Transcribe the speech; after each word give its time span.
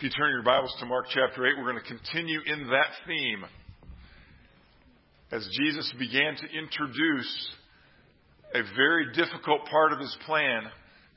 If 0.00 0.04
you 0.04 0.10
turn 0.12 0.30
your 0.30 0.42
Bibles 0.42 0.74
to 0.80 0.86
Mark 0.86 1.08
chapter 1.10 1.46
8, 1.46 1.58
we're 1.58 1.72
going 1.72 1.84
to 1.84 1.86
continue 1.86 2.40
in 2.46 2.68
that 2.68 2.88
theme. 3.06 3.44
As 5.30 5.46
Jesus 5.60 5.92
began 5.98 6.36
to 6.36 6.58
introduce 6.58 7.52
a 8.54 8.62
very 8.74 9.12
difficult 9.12 9.66
part 9.66 9.92
of 9.92 9.98
his 9.98 10.16
plan 10.24 10.62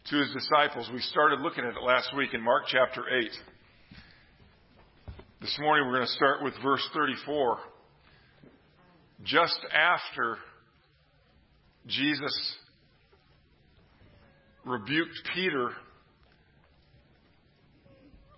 to 0.09 0.17
his 0.17 0.33
disciples, 0.33 0.89
we 0.91 0.99
started 0.99 1.39
looking 1.39 1.63
at 1.63 1.77
it 1.77 1.81
last 1.81 2.13
week 2.13 2.33
in 2.33 2.43
Mark 2.43 2.63
chapter 2.67 3.03
8. 3.07 3.29
This 5.39 5.57
morning 5.61 5.87
we're 5.87 5.99
going 5.99 6.07
to 6.07 6.13
start 6.15 6.43
with 6.43 6.53
verse 6.61 6.85
34. 6.93 7.59
Just 9.23 9.59
after 9.73 10.39
Jesus 11.87 12.55
rebuked 14.65 15.21
Peter 15.33 15.69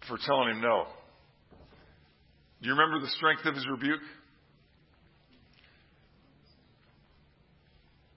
for 0.08 0.18
telling 0.26 0.50
him 0.50 0.62
no. 0.62 0.86
Do 2.62 2.70
you 2.70 2.76
remember 2.76 3.00
the 3.00 3.12
strength 3.12 3.45
of 3.45 3.55
his 3.55 3.66
rebuke? 3.70 4.02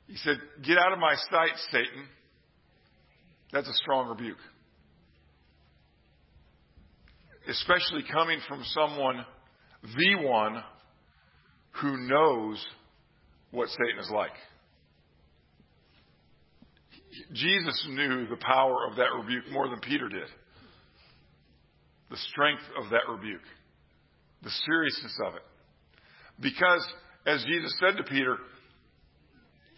He 0.06 0.16
said, 0.16 0.38
Get 0.64 0.78
out 0.78 0.92
of 0.92 0.98
my 0.98 1.14
sight, 1.30 1.56
Satan. 1.70 2.06
That's 3.52 3.68
a 3.68 3.74
strong 3.74 4.08
rebuke. 4.08 4.38
Especially 7.48 8.04
coming 8.10 8.40
from 8.48 8.62
someone, 8.64 9.24
the 9.82 10.26
one, 10.26 10.62
who 11.82 11.96
knows 11.96 12.64
what 13.50 13.68
Satan 13.68 14.00
is 14.00 14.10
like. 14.12 14.32
Jesus 17.32 17.86
knew 17.90 18.26
the 18.26 18.36
power 18.36 18.86
of 18.88 18.96
that 18.96 19.08
rebuke 19.18 19.50
more 19.50 19.68
than 19.68 19.80
Peter 19.80 20.08
did 20.08 20.28
the 22.10 22.16
strength 22.32 22.62
of 22.82 22.90
that 22.90 23.10
rebuke, 23.10 23.44
the 24.42 24.50
seriousness 24.66 25.18
of 25.26 25.34
it. 25.34 25.42
Because, 26.40 26.86
as 27.26 27.44
Jesus 27.44 27.74
said 27.80 27.96
to 27.96 28.04
Peter, 28.04 28.36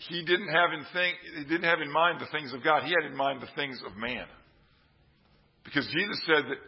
he 0.09 0.25
didn't 0.25 0.49
have 0.49 0.73
in 0.73 0.85
think, 0.93 1.17
he 1.37 1.45
didn't 1.45 1.65
have 1.65 1.81
in 1.81 1.93
mind 1.93 2.21
the 2.21 2.31
things 2.33 2.53
of 2.53 2.63
God. 2.63 2.85
He 2.85 2.91
had 2.91 3.11
in 3.11 3.17
mind 3.17 3.41
the 3.43 3.49
things 3.55 3.81
of 3.87 3.97
man. 3.97 4.27
Because 5.65 5.87
Jesus 5.87 6.21
said 6.27 6.45
that 6.49 6.59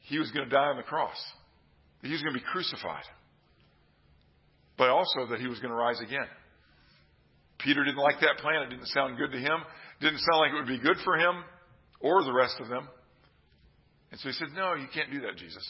he 0.00 0.18
was 0.18 0.30
going 0.30 0.48
to 0.48 0.54
die 0.54 0.68
on 0.68 0.76
the 0.76 0.82
cross, 0.82 1.16
that 2.00 2.08
he 2.08 2.12
was 2.12 2.22
going 2.22 2.34
to 2.34 2.40
be 2.40 2.46
crucified, 2.52 3.04
but 4.76 4.88
also 4.88 5.26
that 5.30 5.40
he 5.40 5.46
was 5.46 5.58
going 5.60 5.70
to 5.70 5.76
rise 5.76 6.00
again. 6.00 6.26
Peter 7.58 7.84
didn't 7.84 8.02
like 8.02 8.20
that 8.20 8.38
plan. 8.38 8.62
It 8.62 8.70
didn't 8.70 8.88
sound 8.88 9.16
good 9.16 9.32
to 9.32 9.38
him. 9.38 9.60
It 10.00 10.04
didn't 10.04 10.20
sound 10.20 10.38
like 10.40 10.50
it 10.52 10.54
would 10.54 10.66
be 10.66 10.78
good 10.78 10.98
for 11.04 11.16
him 11.16 11.44
or 12.00 12.22
the 12.22 12.32
rest 12.32 12.56
of 12.60 12.68
them. 12.68 12.88
And 14.14 14.20
so 14.20 14.28
he 14.28 14.34
said, 14.34 14.54
No, 14.54 14.74
you 14.74 14.86
can't 14.94 15.10
do 15.10 15.22
that, 15.22 15.36
Jesus. 15.36 15.68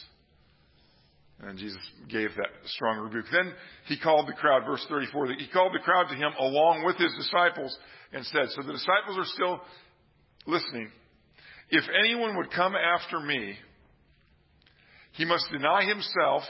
And 1.41 1.57
Jesus 1.57 1.81
gave 2.07 2.29
that 2.35 2.49
strong 2.67 2.99
rebuke. 2.99 3.25
Then 3.31 3.51
he 3.87 3.97
called 3.97 4.27
the 4.27 4.33
crowd, 4.33 4.67
verse 4.67 4.85
34, 4.87 5.29
he 5.39 5.47
called 5.51 5.73
the 5.73 5.83
crowd 5.83 6.09
to 6.09 6.15
him 6.15 6.31
along 6.37 6.83
with 6.85 6.95
his 6.97 7.11
disciples 7.17 7.75
and 8.13 8.23
said, 8.27 8.49
So 8.49 8.61
the 8.61 8.73
disciples 8.73 9.17
are 9.17 9.33
still 9.33 9.61
listening. 10.45 10.91
If 11.71 11.85
anyone 12.05 12.37
would 12.37 12.51
come 12.51 12.75
after 12.75 13.19
me, 13.19 13.55
he 15.13 15.25
must 15.25 15.49
deny 15.51 15.85
himself 15.85 16.43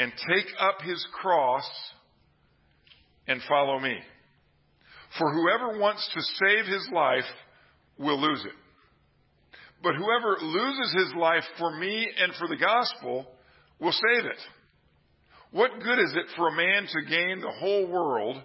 and 0.00 0.10
take 0.10 0.46
up 0.58 0.82
his 0.82 1.06
cross 1.12 1.70
and 3.28 3.40
follow 3.48 3.78
me. 3.78 3.94
For 5.16 5.32
whoever 5.32 5.78
wants 5.78 6.10
to 6.12 6.20
save 6.20 6.64
his 6.66 6.88
life 6.92 7.30
will 8.00 8.20
lose 8.20 8.44
it. 8.44 8.61
But 9.82 9.96
whoever 9.96 10.36
loses 10.40 10.94
his 10.96 11.14
life 11.16 11.44
for 11.58 11.76
me 11.76 12.08
and 12.22 12.32
for 12.34 12.46
the 12.46 12.56
gospel 12.56 13.26
will 13.80 13.92
save 13.92 14.26
it. 14.26 14.38
What 15.50 15.80
good 15.82 15.98
is 15.98 16.14
it 16.14 16.26
for 16.36 16.48
a 16.48 16.56
man 16.56 16.86
to 16.86 17.10
gain 17.10 17.40
the 17.40 17.50
whole 17.50 17.86
world, 17.86 18.40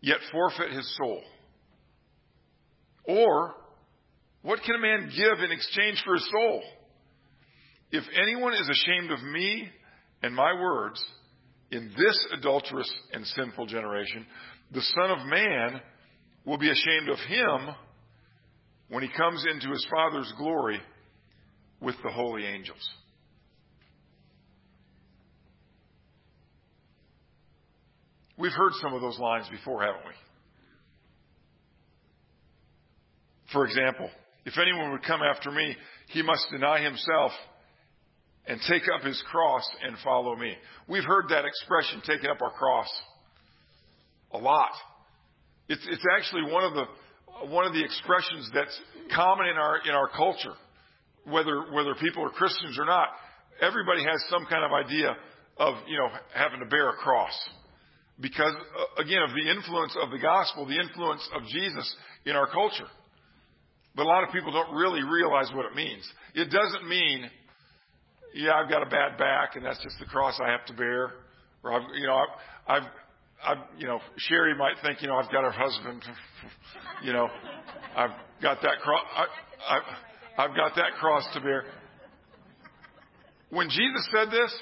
yet 0.00 0.18
forfeit 0.32 0.72
his 0.72 0.96
soul? 0.96 1.22
Or, 3.04 3.54
what 4.42 4.62
can 4.62 4.74
a 4.74 4.78
man 4.78 5.12
give 5.14 5.44
in 5.44 5.52
exchange 5.52 6.02
for 6.04 6.14
his 6.14 6.28
soul? 6.30 6.62
If 7.92 8.04
anyone 8.20 8.54
is 8.54 8.68
ashamed 8.68 9.10
of 9.10 9.22
me 9.22 9.68
and 10.22 10.34
my 10.34 10.52
words 10.54 11.04
in 11.70 11.92
this 11.96 12.26
adulterous 12.38 12.90
and 13.12 13.26
sinful 13.26 13.66
generation, 13.66 14.26
the 14.72 14.82
Son 14.82 15.10
of 15.10 15.26
Man 15.26 15.80
will 16.44 16.58
be 16.58 16.70
ashamed 16.70 17.08
of 17.10 17.18
him 17.28 17.74
when 18.90 19.02
he 19.04 19.08
comes 19.08 19.44
into 19.50 19.70
his 19.70 19.86
Father's 19.90 20.32
glory 20.36 20.80
with 21.80 21.94
the 22.02 22.10
holy 22.10 22.44
angels. 22.44 22.90
We've 28.36 28.52
heard 28.52 28.72
some 28.82 28.92
of 28.92 29.00
those 29.00 29.18
lines 29.18 29.46
before, 29.50 29.82
haven't 29.82 30.06
we? 30.06 30.14
For 33.52 33.64
example, 33.64 34.08
if 34.44 34.54
anyone 34.58 34.92
would 34.92 35.04
come 35.04 35.20
after 35.22 35.50
me, 35.50 35.76
he 36.08 36.22
must 36.22 36.46
deny 36.50 36.82
himself 36.82 37.32
and 38.46 38.60
take 38.68 38.82
up 38.94 39.04
his 39.04 39.22
cross 39.30 39.68
and 39.84 39.96
follow 40.02 40.34
me. 40.34 40.54
We've 40.88 41.04
heard 41.04 41.26
that 41.28 41.44
expression, 41.44 42.02
taking 42.06 42.30
up 42.30 42.40
our 42.42 42.52
cross, 42.52 42.88
a 44.32 44.38
lot. 44.38 44.72
It's, 45.68 45.86
it's 45.88 46.04
actually 46.16 46.50
one 46.50 46.64
of 46.64 46.74
the 46.74 46.84
one 47.48 47.66
of 47.66 47.72
the 47.72 47.84
expressions 47.84 48.50
that's 48.54 48.78
common 49.14 49.46
in 49.46 49.56
our 49.56 49.78
in 49.86 49.90
our 49.90 50.08
culture, 50.08 50.54
whether 51.24 51.72
whether 51.72 51.94
people 51.94 52.24
are 52.24 52.30
Christians 52.30 52.78
or 52.78 52.84
not. 52.84 53.08
Everybody 53.60 54.02
has 54.04 54.22
some 54.30 54.46
kind 54.46 54.64
of 54.64 54.72
idea 54.72 55.16
of 55.58 55.74
you 55.86 55.98
know 55.98 56.08
having 56.34 56.60
to 56.60 56.66
bear 56.66 56.88
a 56.90 56.94
cross 56.94 57.32
because 58.20 58.52
uh, 58.54 59.02
again 59.02 59.22
of 59.22 59.30
the 59.30 59.50
influence 59.50 59.96
of 60.02 60.10
the 60.10 60.18
gospel, 60.18 60.66
the 60.66 60.78
influence 60.78 61.26
of 61.34 61.42
Jesus 61.48 61.94
in 62.24 62.36
our 62.36 62.46
culture. 62.46 62.88
But 63.96 64.04
a 64.04 64.08
lot 64.08 64.22
of 64.22 64.32
people 64.32 64.52
don't 64.52 64.74
really 64.76 65.02
realize 65.02 65.50
what 65.52 65.66
it 65.66 65.74
means. 65.74 66.08
It 66.34 66.50
doesn't 66.50 66.88
mean, 66.88 67.28
yeah, 68.34 68.52
I've 68.52 68.70
got 68.70 68.82
a 68.82 68.90
bad 68.90 69.18
back 69.18 69.56
and 69.56 69.64
that's 69.64 69.82
just 69.82 69.98
the 69.98 70.06
cross 70.06 70.38
I 70.40 70.50
have 70.50 70.64
to 70.66 70.74
bear, 70.74 71.10
or 71.64 71.72
I've, 71.72 71.88
you 71.98 72.06
know, 72.06 72.14
I've, 72.14 72.82
I've 72.82 72.90
I, 73.42 73.54
you 73.78 73.86
know, 73.86 74.00
Sherry 74.16 74.54
might 74.56 74.74
think, 74.82 75.02
you 75.02 75.08
know, 75.08 75.16
I've 75.16 75.30
got 75.32 75.44
a 75.46 75.50
husband, 75.50 76.02
you 77.02 77.12
know, 77.12 77.28
I've 77.96 78.10
got 78.42 78.60
that 78.62 78.80
cross, 78.82 79.04
I, 79.16 79.24
I, 79.74 80.44
I've 80.44 80.56
got 80.56 80.74
that 80.76 80.92
cross 80.98 81.24
to 81.34 81.40
bear. 81.40 81.64
When 83.50 83.68
Jesus 83.68 84.08
said 84.12 84.30
this, 84.30 84.54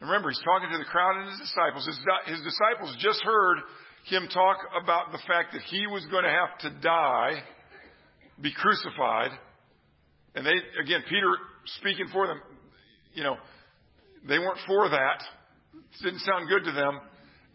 remember, 0.00 0.30
he's 0.30 0.42
talking 0.44 0.70
to 0.72 0.78
the 0.78 0.84
crowd 0.84 1.20
and 1.20 1.30
his 1.30 1.40
disciples. 1.40 1.86
His, 1.86 1.98
his 2.26 2.40
disciples 2.44 2.96
just 2.98 3.22
heard 3.22 3.58
him 4.06 4.28
talk 4.32 4.56
about 4.82 5.12
the 5.12 5.18
fact 5.26 5.52
that 5.52 5.62
he 5.62 5.86
was 5.86 6.04
going 6.10 6.24
to 6.24 6.30
have 6.30 6.58
to 6.60 6.80
die, 6.80 7.42
be 8.40 8.52
crucified. 8.52 9.30
And 10.34 10.44
they, 10.44 10.54
again, 10.82 11.02
Peter 11.08 11.34
speaking 11.78 12.06
for 12.12 12.26
them, 12.26 12.40
you 13.14 13.22
know, 13.22 13.36
they 14.28 14.38
weren't 14.38 14.58
for 14.66 14.88
that. 14.90 15.22
Didn't 16.02 16.20
sound 16.20 16.48
good 16.48 16.64
to 16.64 16.72
them. 16.72 17.00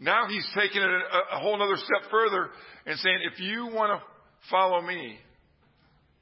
Now 0.00 0.26
he's 0.28 0.46
taking 0.54 0.82
it 0.82 0.90
a, 0.90 1.36
a 1.36 1.40
whole 1.40 1.60
other 1.62 1.76
step 1.76 2.10
further 2.10 2.50
and 2.86 2.98
saying, 2.98 3.18
if 3.32 3.40
you 3.40 3.66
want 3.66 3.98
to 3.98 4.06
follow 4.50 4.80
me, 4.82 5.18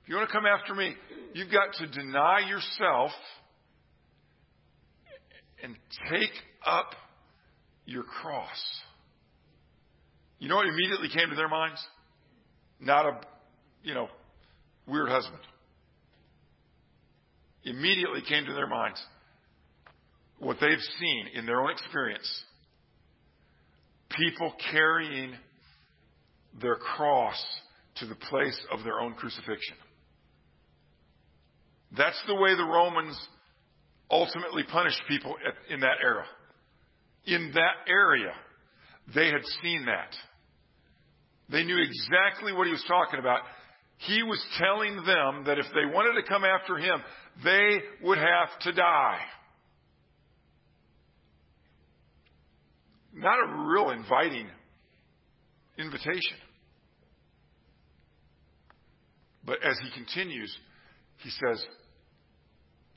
if 0.02 0.08
you 0.08 0.16
want 0.16 0.28
to 0.28 0.32
come 0.32 0.44
after 0.46 0.74
me, 0.74 0.94
you've 1.32 1.50
got 1.50 1.72
to 1.78 1.86
deny 1.86 2.40
yourself 2.46 3.12
and 5.62 5.76
take 6.10 6.30
up 6.66 6.92
your 7.86 8.02
cross. 8.02 8.80
You 10.38 10.48
know 10.48 10.56
what 10.56 10.66
immediately 10.66 11.08
came 11.08 11.30
to 11.30 11.36
their 11.36 11.48
minds? 11.48 11.80
Not 12.80 13.06
a, 13.06 13.20
you 13.82 13.94
know, 13.94 14.08
weird 14.86 15.08
husband. 15.08 15.40
Immediately 17.64 18.22
came 18.28 18.46
to 18.46 18.52
their 18.52 18.66
minds 18.66 19.02
what 20.40 20.56
they've 20.60 20.82
seen 20.98 21.26
in 21.34 21.46
their 21.46 21.60
own 21.60 21.70
experience 21.70 22.44
people 24.10 24.52
carrying 24.72 25.32
their 26.60 26.76
cross 26.76 27.40
to 27.96 28.06
the 28.06 28.14
place 28.14 28.58
of 28.72 28.82
their 28.84 29.00
own 29.00 29.14
crucifixion. 29.14 29.76
That's 31.96 32.20
the 32.26 32.34
way 32.34 32.54
the 32.54 32.64
Romans 32.64 33.16
ultimately 34.10 34.64
punished 34.64 35.00
people 35.08 35.36
in 35.68 35.80
that 35.80 35.98
era. 36.02 36.24
In 37.26 37.52
that 37.54 37.88
area, 37.88 38.32
they 39.14 39.26
had 39.26 39.44
seen 39.62 39.86
that. 39.86 40.14
They 41.50 41.64
knew 41.64 41.78
exactly 41.78 42.52
what 42.52 42.66
he 42.66 42.72
was 42.72 42.84
talking 42.86 43.18
about. 43.18 43.40
He 43.98 44.22
was 44.22 44.42
telling 44.58 44.96
them 44.96 45.44
that 45.46 45.58
if 45.58 45.66
they 45.74 45.92
wanted 45.92 46.20
to 46.20 46.28
come 46.28 46.44
after 46.44 46.76
him, 46.78 47.00
they 47.44 47.80
would 48.02 48.18
have 48.18 48.58
to 48.62 48.72
die. 48.72 49.20
Not 53.12 53.38
a 53.38 53.52
real 53.66 53.90
inviting 53.90 54.46
invitation. 55.78 56.36
But 59.44 59.62
as 59.64 59.78
he 59.82 59.90
continues, 59.90 60.56
he 61.18 61.30
says, 61.30 61.64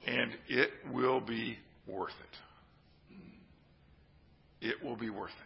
and 0.06 0.32
it 0.50 0.70
will 0.92 1.22
be 1.22 1.58
worth 1.88 2.12
it. 4.62 4.68
It 4.70 4.84
will 4.84 4.98
be 4.98 5.10
worth 5.10 5.32
it. 5.32 5.38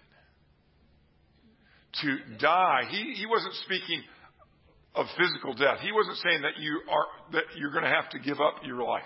To 2.01 2.37
die, 2.37 2.83
he, 2.89 3.13
he 3.13 3.25
wasn't 3.25 3.53
speaking 3.65 4.03
of 4.93 5.05
physical 5.17 5.53
death. 5.53 5.79
He 5.81 5.91
wasn't 5.91 6.17
saying 6.17 6.41
that 6.41 6.59
you 6.59 6.81
are 6.89 7.05
that 7.31 7.43
you're 7.55 7.71
going 7.71 7.83
to 7.83 7.89
have 7.89 8.09
to 8.11 8.19
give 8.19 8.39
up 8.39 8.63
your 8.63 8.83
life. 8.83 9.03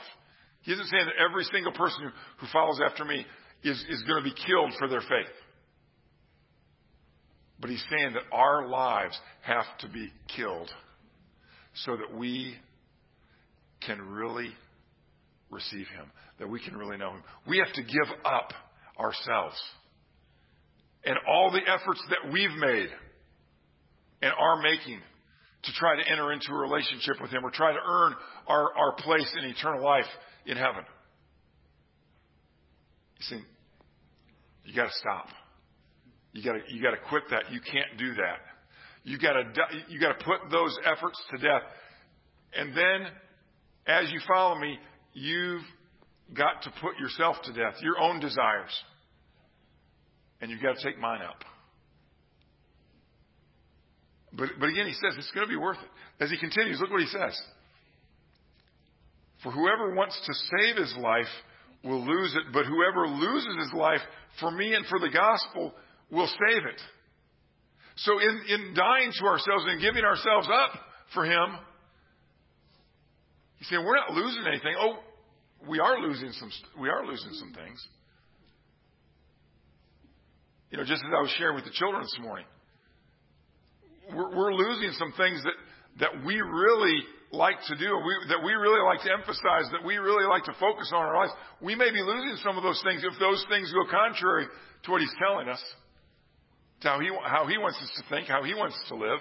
He 0.62 0.72
isn't 0.74 0.88
saying 0.88 1.06
that 1.06 1.16
every 1.24 1.44
single 1.46 1.72
person 1.74 2.04
who, 2.04 2.10
who 2.40 2.48
follows 2.52 2.80
after 2.86 3.06
me 3.06 3.26
is, 3.64 3.84
is 3.90 4.04
going 4.04 4.24
to 4.24 4.30
be 4.30 4.36
killed 4.46 4.74
for 4.78 4.88
their 4.88 5.02
faith. 5.02 5.32
But 7.62 7.70
he's 7.70 7.84
saying 7.90 8.14
that 8.14 8.24
our 8.32 8.68
lives 8.68 9.18
have 9.42 9.66
to 9.82 9.88
be 9.88 10.12
killed 10.36 10.70
so 11.86 11.96
that 11.96 12.18
we 12.18 12.56
can 13.86 14.02
really 14.02 14.50
receive 15.52 15.86
him, 15.96 16.12
that 16.40 16.50
we 16.50 16.60
can 16.60 16.76
really 16.76 16.98
know 16.98 17.12
him. 17.12 17.24
We 17.48 17.60
have 17.60 17.72
to 17.74 17.84
give 17.84 18.16
up 18.26 18.52
ourselves 19.00 19.62
and 21.04 21.18
all 21.28 21.52
the 21.52 21.62
efforts 21.62 22.02
that 22.10 22.32
we've 22.32 22.58
made 22.58 22.90
and 24.22 24.32
are 24.38 24.62
making 24.62 25.00
to 25.64 25.72
try 25.74 25.96
to 25.96 26.12
enter 26.12 26.32
into 26.32 26.52
a 26.52 26.56
relationship 26.56 27.22
with 27.22 27.32
him 27.32 27.44
or 27.46 27.52
try 27.52 27.72
to 27.72 27.80
earn 27.84 28.14
our, 28.48 28.76
our 28.76 28.94
place 28.98 29.32
in 29.38 29.50
eternal 29.50 29.84
life 29.84 30.06
in 30.46 30.58
heaven. 30.58 30.84
You 33.18 33.26
see, 33.38 33.42
you 34.66 34.76
got 34.76 34.86
to 34.86 34.98
stop. 35.00 35.28
You 36.34 36.44
got 36.44 36.54
to 36.54 36.60
you 36.74 36.82
got 36.82 36.92
to 36.92 37.10
quit 37.10 37.24
that. 37.32 37.52
You 37.52 37.60
can't 37.60 37.98
do 37.98 38.14
that. 38.16 38.40
You 39.04 39.18
got 39.18 39.34
to 39.34 39.44
you 39.90 40.00
got 40.00 40.18
to 40.18 40.26
put 40.26 40.50
those 40.52 40.78
efforts 40.86 41.22
to 41.32 41.38
death. 41.38 41.64
And 42.54 42.76
then 42.76 43.08
as 43.88 44.12
you 44.12 44.20
follow 44.28 44.58
me, 44.58 44.78
you've 45.14 45.64
got 46.34 46.62
to 46.64 46.72
put 46.82 46.98
yourself 47.00 47.38
to 47.44 47.54
death, 47.54 47.76
your 47.82 48.00
own 48.00 48.20
desires. 48.20 48.72
And 50.40 50.50
you've 50.50 50.62
got 50.62 50.78
to 50.78 50.84
take 50.84 51.00
mine 51.00 51.22
up. 51.22 51.44
But, 54.34 54.50
but 54.60 54.70
again, 54.70 54.88
he 54.88 54.94
says 54.94 55.14
it's 55.18 55.32
going 55.32 55.46
to 55.46 55.52
be 55.52 55.60
worth 55.60 55.78
it. 55.78 56.24
As 56.24 56.30
he 56.30 56.38
continues, 56.38 56.80
look 56.80 56.90
what 56.90 57.02
he 57.02 57.08
says. 57.08 57.40
For 59.44 59.52
whoever 59.52 59.94
wants 59.94 60.20
to 60.26 60.34
save 60.34 60.78
his 60.78 60.96
life 60.98 61.32
will 61.84 62.06
lose 62.06 62.36
it, 62.36 62.54
but 62.54 62.66
whoever 62.66 63.08
loses 63.08 63.56
his 63.60 63.74
life 63.74 64.02
for 64.40 64.52
me 64.52 64.74
and 64.74 64.86
for 64.86 65.00
the 65.00 65.10
gospel 65.10 65.74
will 66.12 66.28
save 66.28 66.66
it. 66.66 66.82
So 67.96 68.20
in, 68.20 68.42
in 68.48 68.74
dying 68.74 69.12
to 69.20 69.26
ourselves 69.26 69.66
and 69.68 69.82
giving 69.82 70.04
ourselves 70.04 70.48
up 70.52 70.80
for 71.14 71.26
him, 71.26 71.58
he's 73.58 73.70
saying 73.70 73.84
we're 73.86 73.96
not 73.96 74.12
losing 74.12 74.46
anything. 74.48 74.76
Oh, 74.80 74.98
we 75.68 75.80
are 75.80 76.00
losing 76.00 76.32
some, 76.34 76.52
we 76.80 76.90
are 76.90 77.06
losing 77.06 77.34
some 77.34 77.54
things. 77.54 77.88
You 80.72 80.78
know, 80.78 80.84
just 80.84 81.04
as 81.04 81.12
I 81.16 81.22
was 81.22 81.32
sharing 81.38 81.56
with 81.56 81.66
the 81.66 81.72
children 81.72 82.02
this 82.02 82.18
morning, 82.22 82.46
we're, 84.16 84.36
we're 84.36 84.54
losing 84.54 84.92
some 84.98 85.14
things 85.18 85.44
that, 85.44 85.58
that 86.00 86.26
we 86.26 86.40
really 86.40 87.04
like 87.32 87.60
to 87.68 87.76
do, 87.76 87.92
we, 87.92 88.14
that 88.30 88.44
we 88.44 88.54
really 88.54 88.82
like 88.84 89.04
to 89.04 89.12
emphasize, 89.12 89.68
that 89.72 89.84
we 89.86 89.98
really 89.98 90.26
like 90.28 90.44
to 90.46 90.56
focus 90.60 90.92
on 90.96 91.04
in 91.04 91.08
our 91.12 91.28
lives. 91.28 91.34
We 91.62 91.76
may 91.76 91.92
be 91.92 92.02
losing 92.02 92.38
some 92.44 92.58
of 92.58 92.64
those 92.64 92.82
things 92.84 93.04
if 93.04 93.20
those 93.20 93.46
things 93.50 93.72
go 93.72 93.84
contrary 93.92 94.48
to 94.84 94.92
what 94.92 95.02
He's 95.02 95.14
telling 95.20 95.48
us, 95.48 95.62
how 96.84 97.00
He, 97.00 97.10
how 97.24 97.48
he 97.48 97.58
wants 97.58 97.78
us 97.82 97.92
to 97.98 98.04
think, 98.10 98.28
how 98.28 98.44
He 98.44 98.54
wants 98.54 98.76
us 98.76 98.90
to 98.90 98.96
live. 98.96 99.20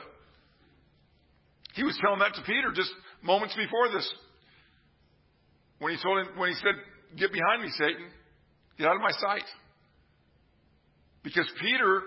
He 1.75 1.85
was 1.85 1.97
telling 2.01 2.19
that 2.19 2.35
to 2.35 2.43
Peter 2.43 2.73
just 2.75 2.91
moments 3.23 3.55
before 3.57 3.89
this. 3.93 4.09
When 5.79 5.95
he 5.95 6.03
told 6.03 6.27
him, 6.27 6.39
when 6.39 6.51
he 6.51 6.55
said, 6.57 6.75
Get 7.17 7.33
behind 7.33 7.62
me, 7.62 7.71
Satan. 7.71 8.07
Get 8.79 8.87
out 8.87 8.97
of 8.97 9.03
my 9.03 9.11
sight. 9.11 9.45
Because 11.23 11.49
Peter 11.61 12.03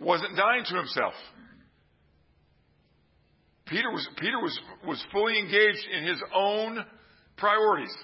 wasn't 0.00 0.36
dying 0.36 0.64
to 0.68 0.76
himself. 0.76 1.14
Peter 3.66 3.90
was, 3.90 4.06
Peter 4.18 4.38
was, 4.38 4.58
was 4.86 5.04
fully 5.12 5.38
engaged 5.38 5.86
in 5.96 6.04
his 6.04 6.22
own 6.34 6.84
priorities. 7.36 7.94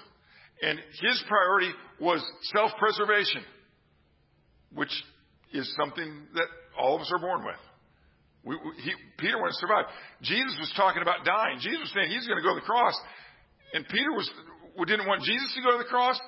And 0.61 0.79
his 1.01 1.23
priority 1.27 1.71
was 1.99 2.23
self-preservation, 2.53 3.43
which 4.73 4.91
is 5.53 5.73
something 5.79 6.27
that 6.33 6.47
all 6.79 6.95
of 6.95 7.01
us 7.01 7.11
are 7.13 7.19
born 7.19 7.45
with. 7.45 7.61
We, 8.43 8.55
we, 8.55 8.71
he, 8.83 8.91
Peter 9.17 9.37
to 9.39 9.55
survive. 9.55 9.85
Jesus 10.21 10.55
was 10.59 10.73
talking 10.75 11.01
about 11.01 11.23
dying. 11.23 11.59
Jesus 11.59 11.79
was 11.79 11.91
saying 11.95 12.11
he's 12.11 12.27
going 12.27 12.37
to 12.37 12.43
go 12.43 12.55
to 12.55 12.59
the 12.59 12.67
cross. 12.67 12.95
And 13.73 13.87
Peter 13.87 14.11
was, 14.11 14.29
didn't 14.85 15.07
want 15.07 15.23
Jesus 15.23 15.47
to 15.55 15.61
go 15.63 15.71
to 15.71 15.79
the 15.79 15.89
cross, 15.89 16.19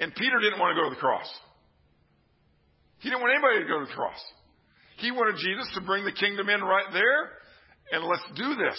and 0.00 0.14
Peter 0.14 0.38
didn't 0.38 0.60
want 0.60 0.76
to 0.76 0.78
go 0.80 0.88
to 0.88 0.94
the 0.94 1.00
cross. 1.00 1.26
He 3.00 3.08
didn't 3.08 3.22
want 3.22 3.34
anybody 3.34 3.64
to 3.64 3.68
go 3.68 3.80
to 3.80 3.86
the 3.86 3.96
cross. 3.96 4.20
He 4.98 5.10
wanted 5.10 5.40
Jesus 5.40 5.66
to 5.74 5.80
bring 5.80 6.04
the 6.04 6.12
kingdom 6.12 6.48
in 6.48 6.60
right 6.60 6.92
there 6.92 7.42
and 7.90 8.04
let's 8.04 8.22
do 8.36 8.54
this. 8.54 8.78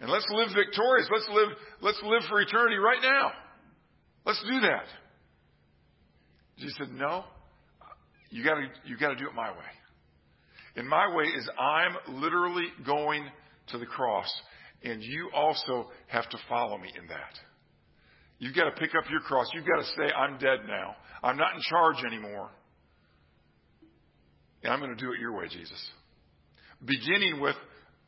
And 0.00 0.10
let's 0.10 0.26
live 0.30 0.48
victorious. 0.54 1.08
Let's 1.10 1.28
live, 1.32 1.48
let's 1.80 2.00
live 2.02 2.22
for 2.28 2.40
eternity 2.40 2.76
right 2.76 3.00
now. 3.02 3.32
Let's 4.26 4.42
do 4.42 4.60
that. 4.60 4.84
Jesus 6.58 6.76
said, 6.78 6.90
No, 6.92 7.24
you 8.34 8.44
gotta, 8.44 8.66
you 8.84 8.96
gotta 8.98 9.16
do 9.16 9.26
it 9.26 9.34
my 9.34 9.50
way. 9.50 9.72
And 10.76 10.88
my 10.88 11.14
way 11.14 11.24
is 11.24 11.48
I'm 11.58 12.20
literally 12.20 12.66
going 12.84 13.24
to 13.68 13.78
the 13.78 13.86
cross, 13.86 14.32
and 14.82 15.02
you 15.02 15.30
also 15.34 15.90
have 16.08 16.28
to 16.30 16.38
follow 16.48 16.76
me 16.78 16.90
in 17.00 17.06
that. 17.08 17.38
You've 18.38 18.54
got 18.54 18.64
to 18.64 18.72
pick 18.72 18.90
up 18.90 19.08
your 19.10 19.20
cross. 19.20 19.46
You've 19.54 19.64
got 19.64 19.76
to 19.76 19.86
say, 19.96 20.12
I'm 20.12 20.38
dead 20.38 20.66
now. 20.66 20.96
I'm 21.22 21.36
not 21.36 21.54
in 21.54 21.60
charge 21.70 22.04
anymore. 22.04 22.50
And 24.64 24.72
I'm 24.72 24.80
going 24.80 24.94
to 24.94 25.02
do 25.02 25.12
it 25.12 25.20
your 25.20 25.36
way, 25.38 25.46
Jesus 25.48 25.80
beginning 26.84 27.40
with 27.40 27.56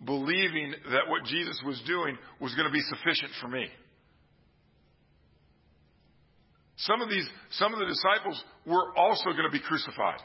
believing 0.04 0.74
that 0.90 1.08
what 1.08 1.24
Jesus 1.24 1.60
was 1.64 1.80
doing 1.86 2.16
was 2.40 2.54
going 2.54 2.66
to 2.66 2.72
be 2.72 2.82
sufficient 2.82 3.32
for 3.40 3.48
me. 3.48 3.66
Some 6.76 7.00
of 7.00 7.08
these, 7.08 7.26
some 7.52 7.72
of 7.72 7.80
the 7.80 7.86
disciples 7.86 8.42
were 8.66 8.96
also 8.96 9.30
going 9.30 9.44
to 9.44 9.50
be 9.50 9.60
crucified. 9.60 10.18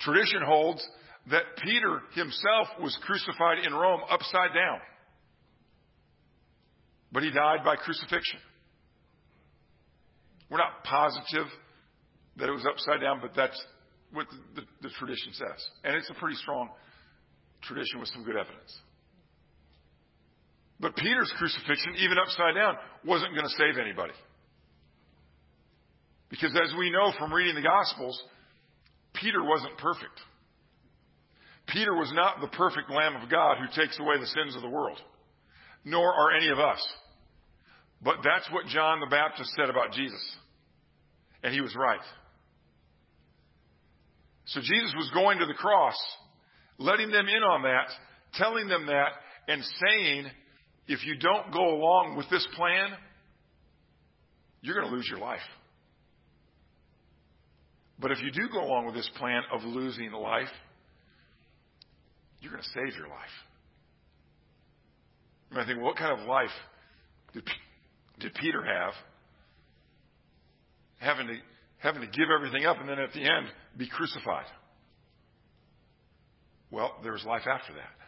Tradition 0.00 0.42
holds 0.44 0.86
that 1.30 1.42
Peter 1.62 2.02
himself 2.14 2.68
was 2.80 2.96
crucified 3.02 3.64
in 3.64 3.72
Rome 3.72 4.00
upside 4.10 4.52
down. 4.54 4.80
But 7.12 7.22
he 7.22 7.30
died 7.30 7.64
by 7.64 7.76
crucifixion. 7.76 8.40
We're 10.50 10.58
not 10.58 10.84
positive 10.84 11.46
that 12.36 12.48
it 12.48 12.52
was 12.52 12.66
upside 12.66 13.00
down, 13.00 13.20
but 13.20 13.32
that's 13.34 13.60
what 14.12 14.26
the, 14.30 14.60
the, 14.60 14.88
the 14.88 14.90
tradition 14.98 15.32
says. 15.32 15.68
And 15.84 15.94
it's 15.96 16.10
a 16.10 16.14
pretty 16.14 16.36
strong 16.36 16.70
tradition 17.62 18.00
with 18.00 18.08
some 18.08 18.24
good 18.24 18.36
evidence. 18.36 18.76
But 20.80 20.96
Peter's 20.96 21.32
crucifixion, 21.38 21.94
even 21.98 22.18
upside 22.18 22.56
down, 22.56 22.74
wasn't 23.04 23.32
going 23.32 23.44
to 23.44 23.56
save 23.56 23.78
anybody. 23.78 24.14
Because 26.32 26.56
as 26.56 26.74
we 26.78 26.90
know 26.90 27.12
from 27.18 27.30
reading 27.30 27.54
the 27.54 27.60
Gospels, 27.60 28.20
Peter 29.12 29.44
wasn't 29.44 29.76
perfect. 29.76 30.18
Peter 31.66 31.94
was 31.94 32.10
not 32.14 32.40
the 32.40 32.48
perfect 32.56 32.90
Lamb 32.90 33.16
of 33.16 33.30
God 33.30 33.58
who 33.58 33.66
takes 33.78 34.00
away 34.00 34.18
the 34.18 34.26
sins 34.26 34.56
of 34.56 34.62
the 34.62 34.68
world, 34.68 34.98
nor 35.84 36.10
are 36.10 36.34
any 36.34 36.48
of 36.48 36.58
us. 36.58 36.82
But 38.02 38.16
that's 38.24 38.50
what 38.50 38.64
John 38.66 39.00
the 39.00 39.10
Baptist 39.10 39.50
said 39.54 39.68
about 39.68 39.92
Jesus. 39.92 40.22
And 41.42 41.52
he 41.52 41.60
was 41.60 41.76
right. 41.76 42.00
So 44.46 44.60
Jesus 44.60 44.94
was 44.96 45.10
going 45.12 45.38
to 45.38 45.46
the 45.46 45.54
cross 45.54 45.96
letting 46.78 47.10
them 47.10 47.28
in 47.28 47.42
on 47.42 47.62
that, 47.62 47.88
telling 48.34 48.68
them 48.68 48.86
that, 48.86 49.10
and 49.48 49.62
saying, 49.62 50.26
if 50.88 51.04
you 51.04 51.16
don't 51.16 51.52
go 51.52 51.74
along 51.76 52.16
with 52.16 52.28
this 52.30 52.46
plan, 52.56 52.88
you're 54.62 54.74
going 54.74 54.88
to 54.88 54.96
lose 54.96 55.06
your 55.10 55.20
life. 55.20 55.40
But 57.98 58.10
if 58.10 58.22
you 58.22 58.30
do 58.30 58.48
go 58.52 58.64
along 58.64 58.86
with 58.86 58.94
this 58.94 59.08
plan 59.18 59.42
of 59.52 59.62
losing 59.64 60.10
life, 60.12 60.48
you're 62.40 62.52
going 62.52 62.62
to 62.62 62.68
save 62.70 62.98
your 62.98 63.08
life. 63.08 63.36
And 65.50 65.60
I 65.60 65.66
think, 65.66 65.80
what 65.80 65.96
kind 65.96 66.18
of 66.18 66.26
life 66.26 66.50
did, 67.32 67.44
did 68.18 68.34
Peter 68.34 68.64
have? 68.64 68.94
Having 70.98 71.26
to, 71.28 71.34
having 71.78 72.00
to 72.00 72.08
give 72.08 72.28
everything 72.34 72.64
up 72.64 72.78
and 72.80 72.88
then 72.88 72.98
at 72.98 73.12
the 73.12 73.20
end 73.20 73.46
be 73.76 73.88
crucified. 73.88 74.46
Well, 76.70 76.96
there 77.02 77.12
was 77.12 77.24
life 77.24 77.46
after 77.46 77.74
that. 77.74 78.02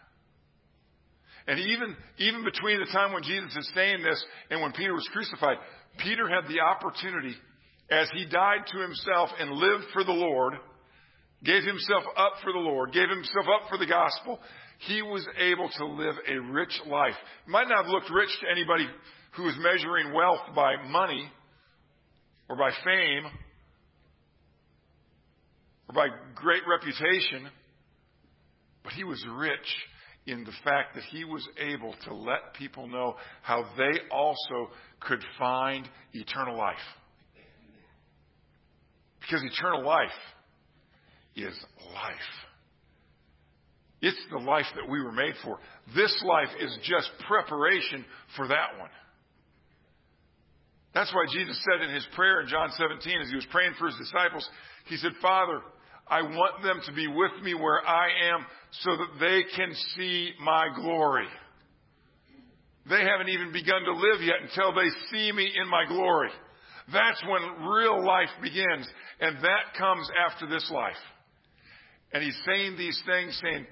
And 1.47 1.61
even, 1.61 1.95
even 2.19 2.45
between 2.45 2.81
the 2.81 2.87
time 2.87 3.13
when 3.13 3.23
Jesus 3.23 3.55
is 3.55 3.71
saying 3.75 4.03
this 4.03 4.25
and 4.51 4.63
when 4.63 4.73
Peter 4.73 4.95
was 4.95 5.07
crucified, 5.13 5.59
Peter 5.99 6.27
had 6.27 6.49
the 6.49 6.61
opportunity, 6.61 7.35
as 7.91 8.09
he 8.15 8.25
died 8.27 8.67
to 8.73 8.79
himself 8.81 9.31
and 9.39 9.51
lived 9.51 9.85
for 9.93 10.05
the 10.05 10.13
Lord, 10.13 10.55
gave 11.45 11.63
himself 11.65 12.05
up 12.17 12.33
for 12.43 12.53
the 12.53 12.59
Lord, 12.59 12.93
gave 12.93 13.09
himself 13.09 13.47
up 13.47 13.69
for 13.69 13.79
the 13.79 13.87
gospel, 13.87 14.41
he 14.79 15.03
was 15.03 15.27
able 15.39 15.69
to 15.79 15.87
live 15.87 16.15
a 16.29 16.41
rich 16.53 16.81
life. 16.87 17.15
It 17.47 17.51
might 17.51 17.69
not 17.69 17.85
have 17.85 17.93
looked 17.93 18.11
rich 18.11 18.31
to 18.41 18.51
anybody 18.51 18.87
who 19.37 19.45
was 19.45 19.55
measuring 19.59 20.13
wealth 20.13 20.55
by 20.55 20.77
money 20.89 21.31
or 22.49 22.57
by 22.57 22.71
fame 22.85 23.25
or 25.89 25.95
by 25.95 26.09
great 26.35 26.63
reputation, 26.69 27.49
but 28.83 28.93
he 28.93 29.05
was 29.05 29.25
rich 29.37 29.77
in 30.27 30.45
the 30.45 30.53
fact 30.65 30.95
that 30.95 31.05
he 31.05 31.25
was 31.25 31.47
able 31.59 31.95
to 32.05 32.15
let 32.15 32.55
people 32.55 32.89
know 32.89 33.17
how 33.43 33.65
they 33.77 34.01
also 34.11 34.71
could 35.01 35.23
find 35.39 35.89
eternal 36.13 36.57
life. 36.57 36.77
Because 39.25 39.43
eternal 39.43 39.85
life 39.85 40.09
is 41.35 41.55
life. 41.95 42.15
It's 44.01 44.21
the 44.31 44.39
life 44.39 44.67
that 44.77 44.91
we 44.91 45.03
were 45.03 45.13
made 45.13 45.35
for. 45.43 45.59
This 45.97 46.15
life 46.27 46.51
is 46.61 46.77
just 46.83 47.11
preparation 47.27 48.05
for 48.37 48.47
that 48.49 48.79
one. 48.79 48.91
That's 50.93 51.13
why 51.13 51.25
Jesus 51.33 51.59
said 51.65 51.89
in 51.89 51.95
his 51.95 52.07
prayer 52.15 52.43
in 52.43 52.49
John 52.49 52.69
17, 52.71 53.21
as 53.21 53.29
he 53.29 53.35
was 53.35 53.47
praying 53.51 53.73
for 53.79 53.87
his 53.87 53.97
disciples, 53.97 54.49
he 54.87 54.97
said, 54.97 55.13
Father, 55.23 55.61
I 56.07 56.23
want 56.23 56.63
them 56.63 56.81
to 56.87 56.93
be 56.93 57.07
with 57.09 57.33
me 57.43 57.55
where 57.55 57.81
I 57.85 58.09
am 58.35 58.47
so 58.83 58.91
that 58.91 59.19
they 59.19 59.43
can 59.57 59.75
see 59.97 60.33
my 60.41 60.69
glory. 60.77 61.27
They 62.89 63.01
haven't 63.01 63.31
even 63.31 63.53
begun 63.53 63.83
to 63.85 63.93
live 63.93 64.21
yet 64.21 64.37
until 64.43 64.75
they 64.75 64.89
see 65.11 65.33
me 65.33 65.51
in 65.61 65.69
my 65.69 65.87
glory. 65.89 66.29
That's 66.93 67.23
when 67.25 67.67
real 67.67 68.05
life 68.05 68.29
begins, 68.43 68.87
and 69.21 69.37
that 69.39 69.79
comes 69.79 70.09
after 70.29 70.47
this 70.47 70.71
life. 70.73 70.97
And 72.13 72.23
he's 72.23 72.39
saying 72.47 72.77
these 72.77 73.01
things, 73.07 73.41
saying, 73.43 73.67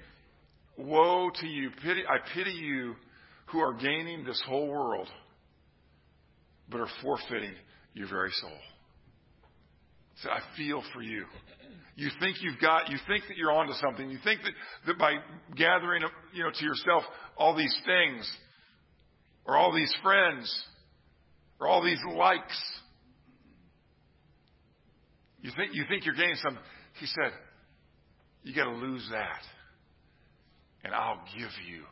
Woe 0.77 1.29
to 1.39 1.47
you, 1.47 1.69
pity, 1.83 2.01
I 2.07 2.17
pity 2.33 2.51
you 2.51 2.95
who 3.47 3.59
are 3.59 3.73
gaining 3.73 4.23
this 4.23 4.41
whole 4.47 4.67
world, 4.67 5.07
but 6.69 6.81
are 6.81 6.89
forfeiting 7.03 7.53
your 7.93 8.07
very 8.09 8.31
soul. 8.31 8.57
So 10.23 10.29
I 10.29 10.39
feel 10.57 10.83
for 10.93 11.01
you. 11.01 11.25
You 11.95 12.09
think 12.19 12.37
you've 12.41 12.59
got, 12.59 12.89
you 12.89 12.97
think 13.07 13.25
that 13.27 13.37
you're 13.37 13.51
onto 13.51 13.73
something. 13.73 14.09
You 14.09 14.17
think 14.23 14.41
that, 14.41 14.51
that 14.87 14.97
by 14.97 15.13
gathering, 15.55 16.01
you 16.33 16.43
know, 16.43 16.49
to 16.51 16.65
yourself 16.65 17.03
all 17.37 17.55
these 17.55 17.75
things, 17.85 18.29
or 19.45 19.57
all 19.57 19.73
these 19.73 19.93
friends, 20.01 20.51
or 21.59 21.67
all 21.67 21.83
these 21.83 22.01
likes, 22.15 22.59
you 25.43 25.51
think, 25.55 25.75
you 25.75 25.83
think 25.87 26.05
you're 26.05 26.15
gaining 26.15 26.37
something. 26.41 26.63
He 26.99 27.05
said, 27.05 27.33
you 28.43 28.55
gotta 28.55 28.71
lose 28.71 29.05
that. 29.11 29.41
And 30.85 30.93
I'll 30.93 31.21
give 31.37 31.51
you 31.67 31.83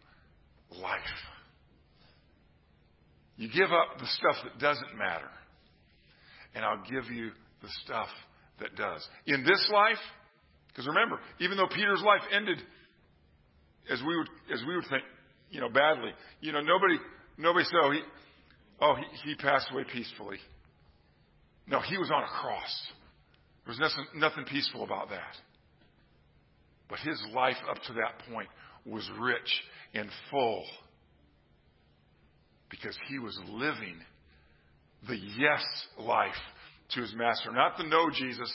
life. 0.81 0.99
You 3.35 3.49
give 3.49 3.71
up 3.71 3.99
the 3.99 4.07
stuff 4.07 4.43
that 4.43 4.59
doesn't 4.59 4.97
matter. 4.97 5.29
And 6.55 6.63
I'll 6.63 6.83
give 6.89 7.11
you 7.11 7.31
the 7.61 7.69
stuff 7.83 8.07
that 8.59 8.75
does. 8.75 9.05
In 9.27 9.43
this 9.43 9.69
life, 9.73 10.01
because 10.67 10.87
remember, 10.87 11.19
even 11.39 11.57
though 11.57 11.67
Peter's 11.67 12.03
life 12.05 12.21
ended 12.33 12.57
as 13.89 14.01
we 14.05 14.17
would 14.17 14.29
as 14.53 14.61
we 14.65 14.75
would 14.75 14.85
think, 14.89 15.03
you 15.49 15.59
know, 15.59 15.69
badly, 15.69 16.11
you 16.39 16.51
know, 16.53 16.61
nobody 16.61 16.97
nobody 17.37 17.65
said, 17.65 17.79
oh, 17.83 17.91
he, 17.91 18.01
oh, 18.81 18.95
he, 18.95 19.29
he 19.29 19.35
passed 19.35 19.67
away 19.73 19.83
peacefully. 19.91 20.37
No, 21.67 21.79
he 21.79 21.97
was 21.97 22.11
on 22.13 22.23
a 22.23 22.27
cross. 22.27 22.91
There 23.71 23.85
was 23.85 23.95
nothing, 23.95 24.19
nothing 24.19 24.45
peaceful 24.45 24.83
about 24.83 25.09
that. 25.09 25.37
But 26.89 26.99
his 26.99 27.21
life 27.33 27.55
up 27.69 27.77
to 27.87 27.93
that 27.93 28.29
point 28.29 28.49
was 28.85 29.09
rich 29.19 29.63
and 29.93 30.09
full 30.29 30.65
because 32.69 32.97
he 33.07 33.19
was 33.19 33.39
living 33.47 33.95
the 35.07 35.15
yes 35.15 35.63
life 35.97 36.33
to 36.95 37.01
his 37.01 37.13
master. 37.15 37.51
Not 37.51 37.77
the 37.77 37.85
no 37.85 38.09
Jesus. 38.09 38.51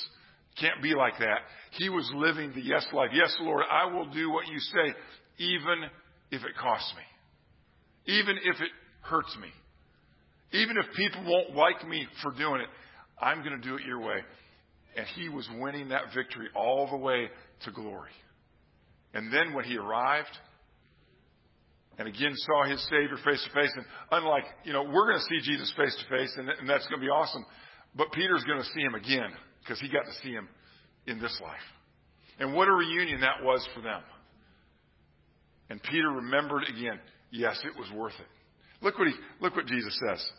Can't 0.61 0.83
be 0.83 0.95
like 0.95 1.19
that. 1.19 1.39
He 1.73 1.89
was 1.89 2.11
living 2.15 2.53
the 2.55 2.63
yes 2.63 2.87
life. 2.93 3.11
Yes, 3.13 3.35
Lord, 3.41 3.65
I 3.71 3.87
will 3.93 4.11
do 4.11 4.31
what 4.31 4.49
you 4.49 4.59
say, 4.59 4.95
even 5.39 5.85
if 6.31 6.43
it 6.43 6.57
costs 6.61 6.93
me. 6.95 8.15
Even 8.15 8.37
if 8.37 8.61
it 8.61 8.71
hurts 9.01 9.35
me. 9.41 9.49
Even 10.59 10.77
if 10.77 10.95
people 10.95 11.25
won't 11.25 11.57
like 11.57 11.87
me 11.89 12.07
for 12.23 12.33
doing 12.33 12.61
it, 12.61 12.69
I'm 13.21 13.43
going 13.43 13.59
to 13.59 13.67
do 13.67 13.77
it 13.77 13.83
your 13.87 14.01
way. 14.01 14.19
And 14.97 15.07
he 15.15 15.29
was 15.29 15.49
winning 15.59 15.91
that 15.91 16.15
victory 16.15 16.49
all 16.55 16.89
the 16.91 16.97
way 16.97 17.29
to 17.65 17.71
glory. 17.71 18.11
And 19.13 19.33
then 19.33 19.55
when 19.55 19.65
he 19.65 19.77
arrived, 19.77 20.37
and 21.99 22.09
again 22.09 22.33
saw 22.35 22.65
his 22.65 22.83
Savior 22.85 23.17
face 23.25 23.43
to 23.45 23.61
face, 23.61 23.73
and 23.77 23.85
unlike, 24.11 24.45
you 24.65 24.73
know, 24.73 24.83
we're 24.83 25.11
going 25.11 25.19
to 25.19 25.25
see 25.25 25.51
Jesus 25.51 25.73
face 25.77 25.97
to 25.97 26.17
face, 26.17 26.35
and 26.37 26.49
that's 26.69 26.87
going 26.89 27.01
to 27.01 27.05
be 27.05 27.11
awesome. 27.11 27.45
But 27.95 28.13
Peter's 28.13 28.45
going 28.45 28.59
to 28.59 28.69
see 28.75 28.81
him 28.81 28.95
again 28.95 29.31
because 29.61 29.81
he 29.81 29.89
got 29.89 30.05
to 30.05 30.13
see 30.23 30.31
him 30.31 30.49
in 31.07 31.21
this 31.21 31.39
life. 31.43 31.55
And 32.39 32.55
what 32.55 32.69
a 32.69 32.73
reunion 32.73 33.21
that 33.21 33.43
was 33.43 33.67
for 33.75 33.81
them. 33.81 34.03
And 35.71 35.83
Peter 35.83 36.09
remembered 36.11 36.65
again, 36.69 37.01
yes, 37.31 37.59
it 37.65 37.79
was 37.79 37.91
worth 37.93 38.15
it. 38.21 38.27
Look 38.85 38.99
what 38.99 39.09
he, 39.09 39.15
look 39.41 39.57
what 39.57 39.67
Jesus 39.67 39.99
says. 40.09 40.31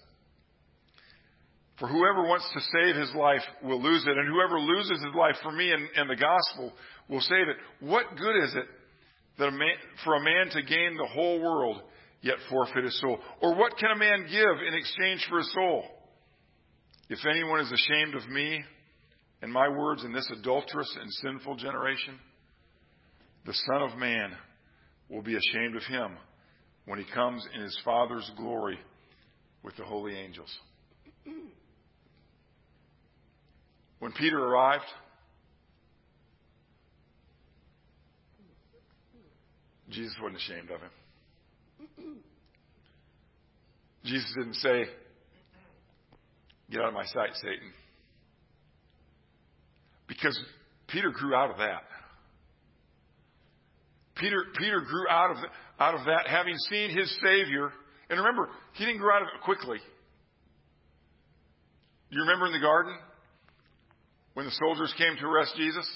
For 1.79 1.87
whoever 1.87 2.23
wants 2.23 2.49
to 2.53 2.61
save 2.61 2.95
his 2.95 3.13
life 3.13 3.43
will 3.61 3.81
lose 3.81 4.03
it, 4.07 4.17
and 4.17 4.27
whoever 4.27 4.59
loses 4.59 5.03
his 5.03 5.13
life 5.15 5.35
for 5.43 5.51
me 5.51 5.71
and, 5.71 5.87
and 5.95 6.09
the 6.09 6.15
gospel 6.15 6.73
will 7.07 7.21
save 7.21 7.47
it. 7.47 7.57
What 7.79 8.17
good 8.17 8.43
is 8.43 8.55
it 8.55 8.65
that 9.37 9.47
a 9.47 9.51
man, 9.51 9.75
for 10.03 10.15
a 10.15 10.23
man 10.23 10.49
to 10.51 10.61
gain 10.63 10.97
the 10.97 11.05
whole 11.05 11.39
world 11.39 11.81
yet 12.21 12.37
forfeit 12.49 12.83
his 12.83 12.99
soul? 12.99 13.19
Or 13.41 13.55
what 13.55 13.77
can 13.77 13.91
a 13.91 13.95
man 13.95 14.25
give 14.29 14.67
in 14.67 14.73
exchange 14.73 15.25
for 15.29 15.37
his 15.37 15.53
soul? 15.53 15.83
If 17.09 17.19
anyone 17.29 17.59
is 17.59 17.71
ashamed 17.71 18.15
of 18.15 18.27
me 18.27 18.63
and 19.43 19.53
my 19.53 19.69
words 19.69 20.03
in 20.03 20.11
this 20.11 20.29
adulterous 20.31 20.97
and 20.99 21.13
sinful 21.13 21.57
generation, 21.57 22.15
the 23.45 23.53
Son 23.53 23.83
of 23.83 23.97
Man 23.97 24.31
will 25.09 25.21
be 25.21 25.37
ashamed 25.37 25.75
of 25.75 25.83
him 25.83 26.17
when 26.85 26.97
he 26.97 27.05
comes 27.13 27.45
in 27.53 27.61
his 27.61 27.79
Father's 27.85 28.29
glory 28.35 28.79
with 29.63 29.75
the 29.77 29.85
holy 29.85 30.17
angels. 30.17 30.53
When 33.99 34.11
Peter 34.11 34.37
arrived, 34.37 34.83
Jesus 39.89 40.13
wasn't 40.21 40.37
ashamed 40.37 40.69
of 40.71 40.81
him. 40.81 42.17
Jesus 44.03 44.31
didn't 44.37 44.55
say, 44.55 44.85
Get 46.69 46.81
out 46.81 46.89
of 46.89 46.93
my 46.93 47.05
sight, 47.05 47.29
Satan. 47.35 47.71
Because 50.07 50.37
Peter 50.87 51.11
grew 51.11 51.33
out 51.33 51.49
of 51.51 51.57
that. 51.57 51.83
Peter, 54.15 54.43
Peter 54.57 54.81
grew 54.81 55.07
out 55.09 55.31
of, 55.31 55.37
out 55.79 55.95
of 55.95 56.05
that 56.05 56.27
having 56.27 56.55
seen 56.69 56.89
his 56.89 57.09
Savior. 57.23 57.71
And 58.09 58.19
remember, 58.19 58.49
he 58.73 58.85
didn't 58.85 58.99
grow 58.99 59.15
out 59.15 59.21
of 59.21 59.27
it 59.27 59.43
quickly. 59.43 59.77
You 62.09 62.21
remember 62.21 62.47
in 62.47 62.53
the 62.53 62.59
garden 62.59 62.97
when 64.37 64.45
the 64.45 64.51
soldiers 64.51 64.93
came 64.99 65.17
to 65.17 65.25
arrest 65.25 65.51
Jesus? 65.57 65.89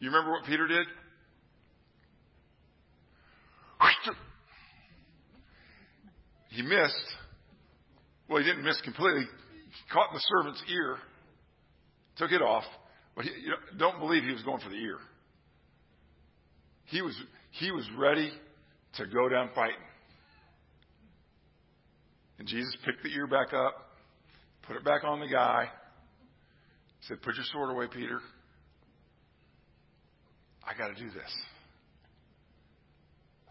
You 0.00 0.08
remember 0.08 0.32
what 0.32 0.44
Peter 0.46 0.66
did? 0.66 0.84
He 6.48 6.62
missed, 6.62 7.06
well, 8.28 8.42
he 8.42 8.44
didn't 8.44 8.64
miss 8.64 8.80
completely. 8.80 9.22
He 9.22 9.92
caught 9.92 10.08
the 10.12 10.20
servant's 10.26 10.60
ear, 10.68 10.96
took 12.16 12.32
it 12.32 12.42
off, 12.42 12.64
but 13.14 13.26
he, 13.26 13.30
you 13.30 13.50
know, 13.50 13.56
don't 13.78 14.00
believe 14.00 14.24
he 14.24 14.32
was 14.32 14.42
going 14.42 14.60
for 14.60 14.68
the 14.68 14.74
ear. 14.74 14.98
He 16.86 17.00
was, 17.00 17.14
he 17.52 17.70
was 17.70 17.88
ready 17.96 18.32
to 18.96 19.06
go 19.06 19.28
down 19.28 19.50
fighting. 19.54 19.76
And 22.40 22.48
Jesus 22.48 22.76
picked 22.84 23.04
the 23.04 23.10
ear 23.10 23.28
back 23.28 23.54
up, 23.54 23.92
put 24.66 24.74
it 24.74 24.84
back 24.84 25.04
on 25.04 25.20
the 25.20 25.28
guy, 25.28 25.68
said, 27.08 27.22
Put 27.22 27.34
your 27.34 27.44
sword 27.52 27.70
away, 27.70 27.86
Peter. 27.92 28.20
I 30.64 30.78
got 30.78 30.88
to 30.88 30.94
do 30.94 31.10
this. 31.10 31.32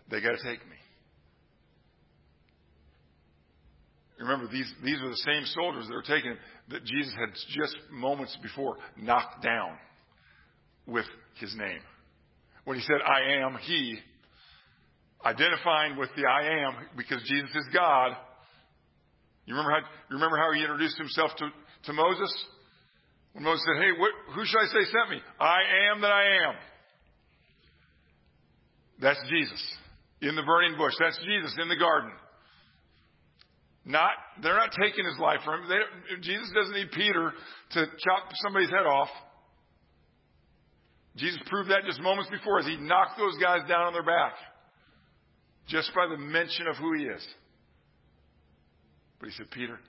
They 0.09 0.21
got 0.21 0.31
to 0.31 0.43
take 0.43 0.59
me. 0.67 0.75
Remember, 4.19 4.47
these, 4.51 4.71
these 4.83 5.01
were 5.01 5.09
the 5.09 5.23
same 5.25 5.43
soldiers 5.45 5.87
that 5.87 5.93
were 5.93 6.03
taken 6.03 6.37
that 6.69 6.85
Jesus 6.85 7.13
had 7.13 7.33
just 7.49 7.75
moments 7.91 8.37
before 8.41 8.77
knocked 8.95 9.43
down 9.43 9.77
with 10.85 11.05
his 11.39 11.55
name. 11.55 11.79
When 12.65 12.77
he 12.77 12.83
said, 12.83 12.97
I 13.03 13.41
am 13.43 13.57
he, 13.61 13.97
identifying 15.25 15.97
with 15.97 16.09
the 16.15 16.23
I 16.29 16.67
am 16.67 16.87
because 16.95 17.21
Jesus 17.23 17.49
is 17.55 17.67
God. 17.73 18.11
You 19.45 19.55
remember 19.55 19.71
how, 19.71 19.79
you 19.79 20.15
remember 20.15 20.37
how 20.37 20.51
he 20.53 20.61
introduced 20.61 20.97
himself 20.97 21.31
to, 21.37 21.47
to 21.85 21.93
Moses? 21.93 22.45
When 23.33 23.43
Moses 23.43 23.65
said, 23.65 23.81
Hey, 23.81 23.91
who 24.35 24.45
should 24.45 24.59
I 24.59 24.67
say 24.67 24.85
sent 24.91 25.09
me? 25.09 25.21
I 25.39 25.59
am 25.91 26.01
that 26.01 26.11
I 26.11 26.49
am. 26.49 26.55
That's 29.01 29.19
Jesus 29.29 29.61
in 30.21 30.35
the 30.35 30.43
burning 30.43 30.77
bush. 30.77 30.93
That's 30.99 31.17
Jesus 31.25 31.55
in 31.61 31.69
the 31.69 31.75
garden. 31.75 32.11
Not, 33.83 34.11
they're 34.43 34.57
not 34.57 34.71
taking 34.79 35.05
his 35.05 35.17
life 35.19 35.39
from 35.43 35.63
him. 35.63 35.69
They, 35.69 36.21
Jesus 36.21 36.51
doesn't 36.53 36.75
need 36.75 36.91
Peter 36.91 37.33
to 37.71 37.85
chop 37.85 38.29
somebody's 38.35 38.69
head 38.69 38.85
off. 38.85 39.09
Jesus 41.15 41.39
proved 41.47 41.71
that 41.71 41.83
just 41.85 41.99
moments 41.99 42.29
before 42.29 42.59
as 42.59 42.65
he 42.65 42.77
knocked 42.77 43.17
those 43.17 43.37
guys 43.41 43.67
down 43.67 43.87
on 43.87 43.93
their 43.93 44.03
back. 44.03 44.33
Just 45.67 45.91
by 45.95 46.07
the 46.07 46.17
mention 46.17 46.67
of 46.67 46.75
who 46.77 46.93
he 46.93 47.05
is. 47.05 47.25
But 49.19 49.29
he 49.29 49.35
said, 49.35 49.49
Peter, 49.51 49.79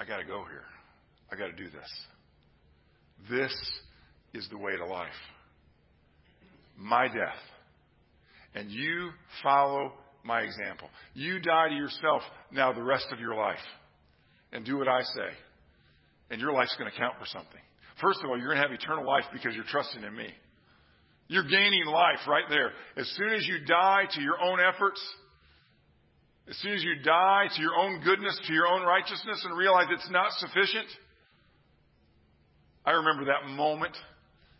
I 0.00 0.06
got 0.06 0.16
to 0.16 0.24
go 0.24 0.44
here. 0.50 0.64
I 1.30 1.36
got 1.36 1.48
to 1.48 1.52
do 1.52 1.70
this. 1.70 2.06
This 3.30 3.54
is 4.32 4.48
the 4.50 4.56
way 4.56 4.74
to 4.76 4.86
life. 4.86 5.08
My 6.78 7.06
death. 7.06 7.36
And 8.54 8.70
you 8.70 9.10
follow 9.42 9.92
my 10.24 10.40
example. 10.40 10.88
You 11.12 11.38
die 11.38 11.68
to 11.68 11.74
yourself 11.74 12.22
now 12.50 12.72
the 12.72 12.82
rest 12.82 13.06
of 13.12 13.20
your 13.20 13.34
life. 13.34 13.58
And 14.52 14.64
do 14.64 14.78
what 14.78 14.88
I 14.88 15.02
say. 15.02 15.28
And 16.30 16.40
your 16.40 16.52
life's 16.52 16.74
going 16.78 16.90
to 16.90 16.96
count 16.96 17.14
for 17.20 17.26
something. 17.26 17.60
First 18.00 18.20
of 18.24 18.30
all, 18.30 18.38
you're 18.38 18.46
going 18.46 18.56
to 18.56 18.62
have 18.62 18.72
eternal 18.72 19.06
life 19.06 19.24
because 19.32 19.54
you're 19.54 19.64
trusting 19.64 20.02
in 20.02 20.16
me. 20.16 20.28
You're 21.28 21.46
gaining 21.46 21.84
life 21.84 22.26
right 22.26 22.44
there. 22.48 22.72
As 22.96 23.06
soon 23.16 23.34
as 23.34 23.46
you 23.46 23.64
die 23.66 24.04
to 24.12 24.20
your 24.22 24.40
own 24.42 24.58
efforts, 24.60 25.00
as 26.48 26.56
soon 26.58 26.74
as 26.74 26.82
you 26.82 26.96
die 27.04 27.46
to 27.54 27.62
your 27.62 27.76
own 27.76 28.00
goodness, 28.02 28.38
to 28.46 28.52
your 28.52 28.66
own 28.66 28.82
righteousness, 28.82 29.44
and 29.44 29.56
realize 29.56 29.86
it's 29.90 30.10
not 30.10 30.32
sufficient, 30.38 30.86
I 32.84 32.92
remember 32.92 33.26
that 33.26 33.48
moment, 33.50 33.96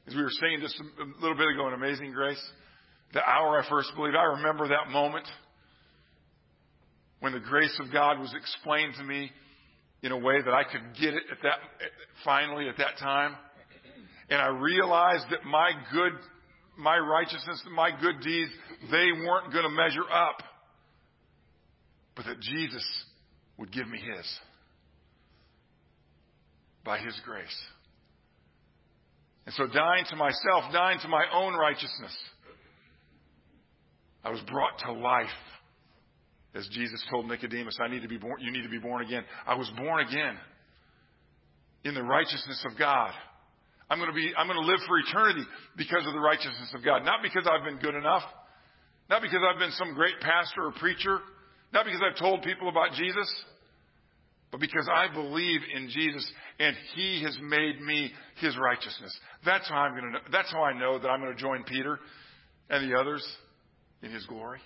as 0.06 0.14
we 0.14 0.22
were 0.22 0.30
saying 0.30 0.60
just 0.60 0.78
a 0.78 1.20
little 1.20 1.36
bit 1.36 1.48
ago 1.48 1.68
in 1.68 1.74
Amazing 1.74 2.12
Grace, 2.12 2.42
the 3.12 3.22
hour 3.22 3.60
I 3.60 3.68
first 3.68 3.90
believed. 3.96 4.14
I 4.14 4.36
remember 4.36 4.68
that 4.68 4.90
moment 4.90 5.26
when 7.20 7.32
the 7.32 7.40
grace 7.40 7.76
of 7.84 7.92
God 7.92 8.18
was 8.18 8.32
explained 8.34 8.94
to 8.98 9.04
me 9.04 9.30
in 10.02 10.12
a 10.12 10.18
way 10.18 10.40
that 10.40 10.52
I 10.52 10.64
could 10.64 10.82
get 11.00 11.14
it 11.14 11.22
at 11.30 11.38
that, 11.42 11.58
finally 12.24 12.68
at 12.68 12.78
that 12.78 12.98
time. 12.98 13.34
And 14.30 14.40
I 14.40 14.48
realized 14.48 15.24
that 15.30 15.44
my 15.44 15.72
good, 15.92 16.12
my 16.78 16.96
righteousness, 16.98 17.62
my 17.74 17.90
good 17.90 18.20
deeds, 18.22 18.50
they 18.90 19.08
weren't 19.12 19.52
going 19.52 19.64
to 19.64 19.70
measure 19.70 20.04
up 20.10 20.42
but 22.16 22.26
that 22.26 22.40
Jesus 22.40 22.86
would 23.58 23.72
give 23.72 23.88
me 23.88 23.98
His 23.98 24.26
by 26.84 26.98
His 26.98 27.18
grace. 27.24 27.56
And 29.46 29.54
so 29.54 29.66
dying 29.66 30.04
to 30.10 30.16
myself, 30.16 30.72
dying 30.72 30.98
to 31.02 31.08
my 31.08 31.24
own 31.32 31.54
righteousness, 31.54 32.16
I 34.24 34.30
was 34.30 34.40
brought 34.50 34.78
to 34.86 34.92
life. 34.92 35.26
As 36.54 36.68
Jesus 36.72 37.02
told 37.10 37.28
Nicodemus, 37.28 37.78
I 37.80 37.88
need 37.88 38.02
to 38.02 38.08
be 38.08 38.16
born, 38.16 38.40
you 38.40 38.50
need 38.50 38.64
to 38.64 38.68
be 38.68 38.78
born 38.78 39.04
again. 39.04 39.22
I 39.46 39.54
was 39.54 39.70
born 39.76 40.06
again 40.06 40.36
in 41.84 41.94
the 41.94 42.02
righteousness 42.02 42.64
of 42.70 42.76
God. 42.78 43.12
I'm 43.88 43.98
going 43.98 44.10
to 44.10 44.14
be, 44.14 44.32
I'm 44.36 44.46
going 44.46 44.60
to 44.60 44.66
live 44.66 44.80
for 44.86 44.98
eternity 44.98 45.42
because 45.76 46.06
of 46.06 46.12
the 46.12 46.20
righteousness 46.20 46.72
of 46.74 46.84
God. 46.84 47.04
Not 47.04 47.22
because 47.22 47.46
I've 47.46 47.64
been 47.64 47.78
good 47.78 47.94
enough. 47.94 48.22
Not 49.08 49.22
because 49.22 49.40
I've 49.42 49.58
been 49.58 49.72
some 49.72 49.94
great 49.94 50.20
pastor 50.20 50.66
or 50.66 50.72
preacher. 50.72 51.18
Not 51.72 51.84
because 51.84 52.00
I've 52.04 52.18
told 52.18 52.42
people 52.42 52.68
about 52.68 52.92
Jesus, 52.94 53.28
but 54.50 54.60
because 54.60 54.88
I 54.92 55.12
believe 55.12 55.60
in 55.74 55.88
Jesus 55.88 56.30
and 56.58 56.74
He 56.94 57.22
has 57.22 57.38
made 57.40 57.80
me 57.80 58.10
His 58.40 58.56
righteousness. 58.58 59.16
That's 59.44 59.68
how 59.68 59.76
I'm 59.76 59.92
going 59.92 60.12
to. 60.12 60.18
That's 60.32 60.50
how 60.52 60.62
I 60.64 60.78
know 60.78 60.98
that 60.98 61.08
I'm 61.08 61.20
going 61.20 61.34
to 61.34 61.40
join 61.40 61.62
Peter 61.64 61.98
and 62.68 62.90
the 62.90 62.98
others 62.98 63.24
in 64.02 64.10
His 64.10 64.26
glory. 64.26 64.58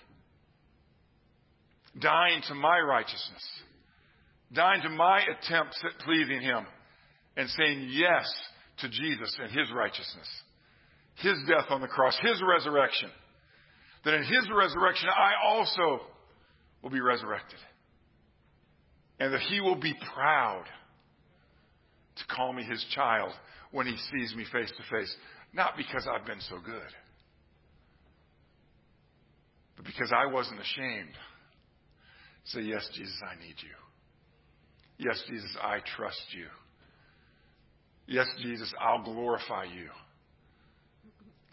Dying 1.99 2.41
to 2.49 2.55
my 2.55 2.79
righteousness, 2.79 3.43
dying 4.53 4.81
to 4.81 4.89
my 4.89 5.21
attempts 5.21 5.81
at 5.83 6.03
pleasing 6.03 6.41
Him, 6.41 6.65
and 7.37 7.47
saying 7.49 7.89
yes 7.91 8.25
to 8.79 8.89
Jesus 8.89 9.37
and 9.41 9.51
His 9.51 9.71
righteousness, 9.71 10.27
His 11.17 11.35
death 11.47 11.67
on 11.69 11.81
the 11.81 11.87
cross, 11.87 12.17
His 12.21 12.41
resurrection. 12.45 13.09
That 14.03 14.15
in 14.15 14.23
His 14.23 14.49
resurrection 14.53 15.09
I 15.09 15.33
also 15.47 16.01
will 16.85 16.91
be 16.91 17.01
resurrected. 17.01 17.57
And 19.19 19.33
that 19.33 19.41
he 19.41 19.59
will 19.59 19.75
be 19.75 19.95
proud 20.13 20.65
to 22.15 22.35
call 22.35 22.53
me 22.53 22.63
his 22.63 22.85
child 22.93 23.31
when 23.71 23.87
he 23.87 23.97
sees 24.11 24.35
me 24.35 24.45
face 24.51 24.69
to 24.69 24.95
face. 24.95 25.13
Not 25.51 25.73
because 25.77 26.07
I've 26.07 26.27
been 26.27 26.41
so 26.41 26.57
good, 26.63 26.91
but 29.75 29.85
because 29.85 30.13
I 30.15 30.31
wasn't 30.31 30.59
ashamed. 30.59 31.15
Say, 32.45 32.61
Yes, 32.61 32.87
Jesus, 32.93 33.19
I 33.23 33.33
need 33.43 33.55
you. 33.63 35.07
Yes, 35.07 35.19
Jesus, 35.27 35.57
I 35.59 35.79
trust 35.97 36.21
you. 36.37 36.45
Yes, 38.05 38.27
Jesus, 38.43 38.71
I'll 38.79 39.03
glorify 39.03 39.63
you. 39.63 39.89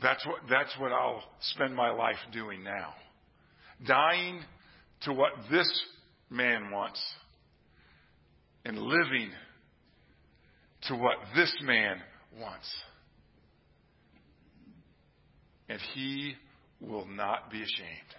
That's 0.03 0.27
what, 0.27 0.40
that's 0.51 0.79
what 0.79 0.92
I'll 0.92 1.23
spend 1.40 1.75
my 1.75 1.90
life 1.90 2.18
doing 2.33 2.62
now. 2.62 2.92
Dying 3.87 4.42
to 5.04 5.12
what 5.12 5.32
this 5.50 5.68
man 6.30 6.70
wants 6.70 7.00
and 8.64 8.78
living 8.78 9.30
to 10.82 10.94
what 10.94 11.16
this 11.34 11.54
man 11.62 11.96
wants. 12.40 12.68
And 15.68 15.78
he 15.94 16.34
will 16.80 17.06
not 17.06 17.50
be 17.50 17.58
ashamed. 17.58 18.14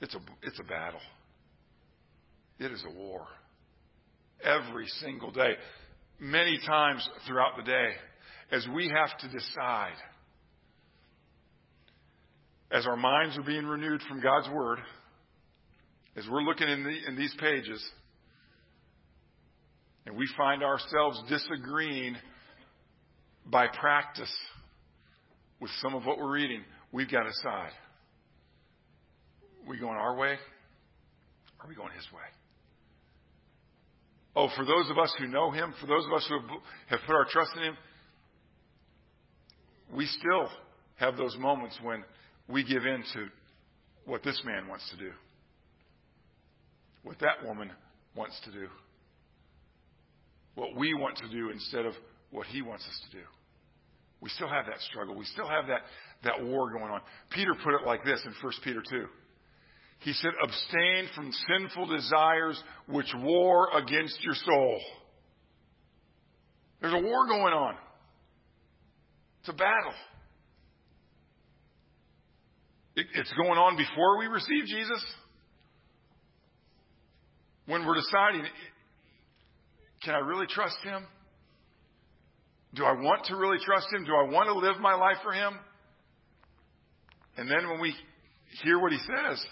It's 0.00 0.14
a, 0.14 0.18
it's 0.42 0.58
a 0.58 0.64
battle. 0.64 1.00
It 2.58 2.72
is 2.72 2.84
a 2.86 2.98
war. 2.98 3.26
Every 4.44 4.86
single 5.00 5.30
day. 5.30 5.52
Many 6.18 6.58
times 6.66 7.08
throughout 7.26 7.56
the 7.56 7.62
day, 7.62 7.90
as 8.50 8.66
we 8.74 8.88
have 8.88 9.16
to 9.18 9.28
decide 9.28 9.96
as 12.72 12.86
our 12.86 12.96
minds 12.96 13.36
are 13.36 13.42
being 13.42 13.66
renewed 13.66 14.00
from 14.08 14.20
God's 14.20 14.48
Word, 14.48 14.78
as 16.16 16.24
we're 16.30 16.42
looking 16.42 16.68
in, 16.68 16.82
the, 16.82 17.08
in 17.08 17.16
these 17.16 17.34
pages, 17.38 17.82
and 20.06 20.16
we 20.16 20.26
find 20.36 20.62
ourselves 20.62 21.22
disagreeing 21.28 22.16
by 23.46 23.66
practice 23.68 24.32
with 25.60 25.70
some 25.82 25.94
of 25.94 26.04
what 26.06 26.18
we're 26.18 26.32
reading, 26.32 26.62
we've 26.92 27.10
got 27.10 27.22
to 27.22 27.28
decide. 27.28 27.72
Are 29.64 29.70
we 29.70 29.78
going 29.78 29.96
our 29.96 30.16
way? 30.16 30.32
Or 31.58 31.66
are 31.66 31.68
we 31.68 31.74
going 31.74 31.92
His 31.92 32.06
way? 32.12 32.20
Oh, 34.34 34.48
for 34.56 34.64
those 34.64 34.90
of 34.90 34.98
us 34.98 35.14
who 35.18 35.26
know 35.26 35.50
Him, 35.50 35.74
for 35.78 35.86
those 35.86 36.06
of 36.06 36.12
us 36.14 36.26
who 36.28 36.38
have 36.88 37.00
put 37.06 37.14
our 37.14 37.26
trust 37.30 37.50
in 37.56 37.64
Him, 37.64 37.76
we 39.94 40.06
still 40.06 40.48
have 40.96 41.18
those 41.18 41.36
moments 41.38 41.78
when 41.82 42.02
we 42.48 42.64
give 42.64 42.84
in 42.84 43.02
to 43.14 43.26
what 44.04 44.22
this 44.22 44.40
man 44.44 44.68
wants 44.68 44.88
to 44.90 44.96
do, 44.96 45.10
what 47.02 47.18
that 47.20 47.46
woman 47.46 47.70
wants 48.14 48.38
to 48.44 48.50
do, 48.50 48.66
what 50.54 50.76
we 50.76 50.94
want 50.94 51.16
to 51.18 51.28
do 51.28 51.50
instead 51.50 51.86
of 51.86 51.94
what 52.30 52.46
he 52.46 52.62
wants 52.62 52.84
us 52.84 53.00
to 53.10 53.16
do. 53.18 53.24
We 54.20 54.30
still 54.30 54.48
have 54.48 54.66
that 54.66 54.80
struggle. 54.80 55.16
We 55.16 55.24
still 55.26 55.48
have 55.48 55.66
that, 55.66 55.80
that 56.24 56.44
war 56.44 56.70
going 56.70 56.90
on. 56.90 57.00
Peter 57.30 57.54
put 57.62 57.74
it 57.74 57.86
like 57.86 58.04
this 58.04 58.20
in 58.24 58.32
1 58.40 58.52
Peter 58.62 58.82
2. 58.88 59.06
He 59.98 60.12
said, 60.12 60.30
abstain 60.42 61.08
from 61.14 61.32
sinful 61.48 61.86
desires 61.86 62.62
which 62.88 63.12
war 63.18 63.68
against 63.76 64.22
your 64.22 64.34
soul. 64.34 64.80
There's 66.80 66.92
a 66.92 67.00
war 67.00 67.26
going 67.26 67.54
on. 67.54 67.74
It's 69.40 69.48
a 69.48 69.52
battle. 69.52 69.92
It's 72.94 73.32
going 73.32 73.58
on 73.58 73.76
before 73.76 74.18
we 74.18 74.26
receive 74.26 74.66
Jesus. 74.66 75.04
When 77.66 77.86
we're 77.86 77.94
deciding, 77.94 78.44
can 80.02 80.14
I 80.14 80.18
really 80.18 80.46
trust 80.46 80.76
Him? 80.82 81.06
Do 82.74 82.84
I 82.84 82.92
want 82.92 83.24
to 83.26 83.36
really 83.36 83.58
trust 83.64 83.86
Him? 83.92 84.04
Do 84.04 84.12
I 84.14 84.30
want 84.30 84.48
to 84.48 84.54
live 84.54 84.78
my 84.80 84.94
life 84.94 85.18
for 85.22 85.32
Him? 85.32 85.54
And 87.36 87.50
then 87.50 87.70
when 87.70 87.80
we 87.80 87.94
hear 88.62 88.78
what 88.78 88.92
He 88.92 88.98
says, 88.98 89.42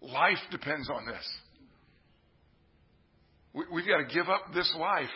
life 0.00 0.38
depends 0.50 0.88
on 0.88 1.04
this. 1.06 1.34
We, 3.72 3.82
have 3.82 3.88
got 3.88 4.08
to 4.08 4.14
give 4.14 4.28
up 4.28 4.54
this 4.54 4.72
life, 4.78 5.08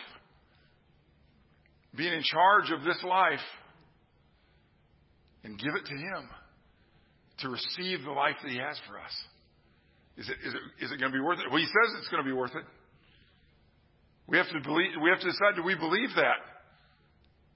being 1.95 2.11
in 2.11 2.23
charge 2.23 2.71
of 2.71 2.83
this 2.83 3.01
life, 3.07 3.39
and 5.45 5.57
give 5.57 5.75
it 5.75 5.85
to 5.85 5.93
Him 5.93 6.29
to 7.39 7.49
receive 7.49 8.03
the 8.03 8.11
life 8.11 8.35
that 8.43 8.51
He 8.51 8.57
has 8.57 8.77
for 8.87 8.99
us. 8.99 9.13
Is 10.17 10.29
it, 10.29 10.37
is 10.45 10.53
it, 10.53 10.85
is 10.85 10.91
it 10.91 10.99
going 10.99 11.11
to 11.11 11.17
be 11.17 11.23
worth 11.23 11.39
it? 11.39 11.49
Well, 11.49 11.59
he 11.59 11.65
says 11.65 11.97
it's 11.99 12.09
going 12.09 12.23
to 12.23 12.29
be 12.29 12.35
worth 12.35 12.53
it. 12.55 12.63
We 14.27 14.37
have 14.37 14.47
to 14.49 14.61
believe, 14.61 14.91
we 15.01 15.09
have 15.09 15.19
to 15.19 15.25
decide, 15.25 15.55
do 15.55 15.63
we 15.63 15.75
believe 15.75 16.09
that? 16.15 16.37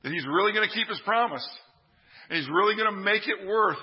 That 0.04 0.12
he's 0.12 0.26
really 0.26 0.54
going 0.54 0.68
to 0.68 0.74
keep 0.74 0.88
his 0.88 1.00
promise. 1.06 1.48
And 2.30 2.38
he's 2.38 2.50
really 2.50 2.76
going 2.76 2.90
to 2.90 3.00
make 3.00 3.28
it 3.28 3.48
worth 3.48 3.78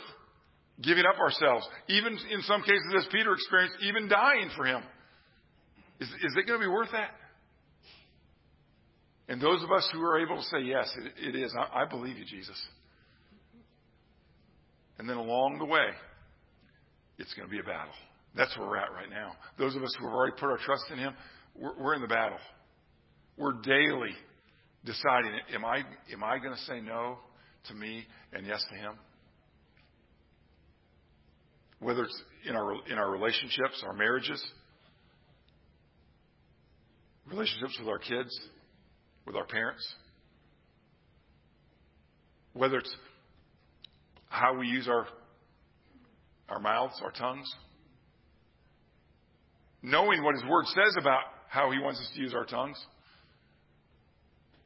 giving 0.82 1.04
up 1.06 1.18
ourselves. 1.20 1.66
Even 1.88 2.18
in 2.30 2.42
some 2.42 2.62
cases, 2.62 2.82
as 2.98 3.06
Peter 3.12 3.32
experienced, 3.32 3.76
even 3.82 4.08
dying 4.08 4.50
for 4.56 4.66
him. 4.66 4.82
Is, 6.00 6.08
is 6.08 6.34
it 6.36 6.46
going 6.46 6.60
to 6.60 6.66
be 6.66 6.70
worth 6.70 6.90
that? 6.92 7.10
And 9.28 9.40
those 9.40 9.62
of 9.62 9.70
us 9.70 9.88
who 9.92 10.02
are 10.02 10.20
able 10.20 10.36
to 10.36 10.42
say, 10.42 10.62
yes, 10.62 10.92
it, 10.98 11.34
it 11.34 11.40
is. 11.40 11.54
I, 11.56 11.82
I 11.82 11.88
believe 11.88 12.18
you, 12.18 12.24
Jesus. 12.24 12.60
And 14.98 15.08
then 15.08 15.16
along 15.16 15.58
the 15.58 15.64
way, 15.64 15.86
it's 17.18 17.32
going 17.34 17.48
to 17.48 17.50
be 17.52 17.60
a 17.60 17.64
battle. 17.64 17.92
That's 18.36 18.56
where 18.56 18.68
we're 18.68 18.76
at 18.78 18.92
right 18.92 19.10
now. 19.10 19.32
Those 19.58 19.76
of 19.76 19.82
us 19.82 19.94
who 19.98 20.06
have 20.06 20.14
already 20.14 20.34
put 20.38 20.50
our 20.50 20.58
trust 20.58 20.84
in 20.92 20.98
Him, 20.98 21.14
we're, 21.54 21.76
we're 21.78 21.94
in 21.94 22.02
the 22.02 22.08
battle. 22.08 22.38
We're 23.36 23.52
daily 23.62 24.14
deciding, 24.84 25.32
am 25.54 25.64
I, 25.64 25.78
am 26.12 26.22
I 26.22 26.38
going 26.38 26.54
to 26.54 26.62
say 26.62 26.80
no 26.80 27.18
to 27.68 27.74
me 27.74 28.04
and 28.32 28.46
yes 28.46 28.64
to 28.70 28.76
Him? 28.76 28.94
Whether 31.80 32.04
it's 32.04 32.22
in 32.48 32.56
our, 32.56 32.74
in 32.90 32.98
our 32.98 33.10
relationships, 33.10 33.82
our 33.86 33.92
marriages, 33.92 34.42
relationships 37.26 37.76
with 37.78 37.88
our 37.88 37.98
kids, 37.98 38.30
with 39.26 39.36
our 39.36 39.46
parents, 39.46 39.86
whether 42.52 42.78
it's 42.78 42.96
how 44.34 44.58
we 44.58 44.66
use 44.66 44.88
our, 44.88 45.06
our 46.48 46.58
mouths, 46.58 47.00
our 47.04 47.12
tongues, 47.12 47.48
knowing 49.80 50.24
what 50.24 50.34
His 50.34 50.44
Word 50.50 50.66
says 50.66 50.96
about 50.98 51.20
how 51.48 51.70
He 51.70 51.78
wants 51.78 52.00
us 52.00 52.10
to 52.14 52.20
use 52.20 52.34
our 52.34 52.44
tongues. 52.44 52.76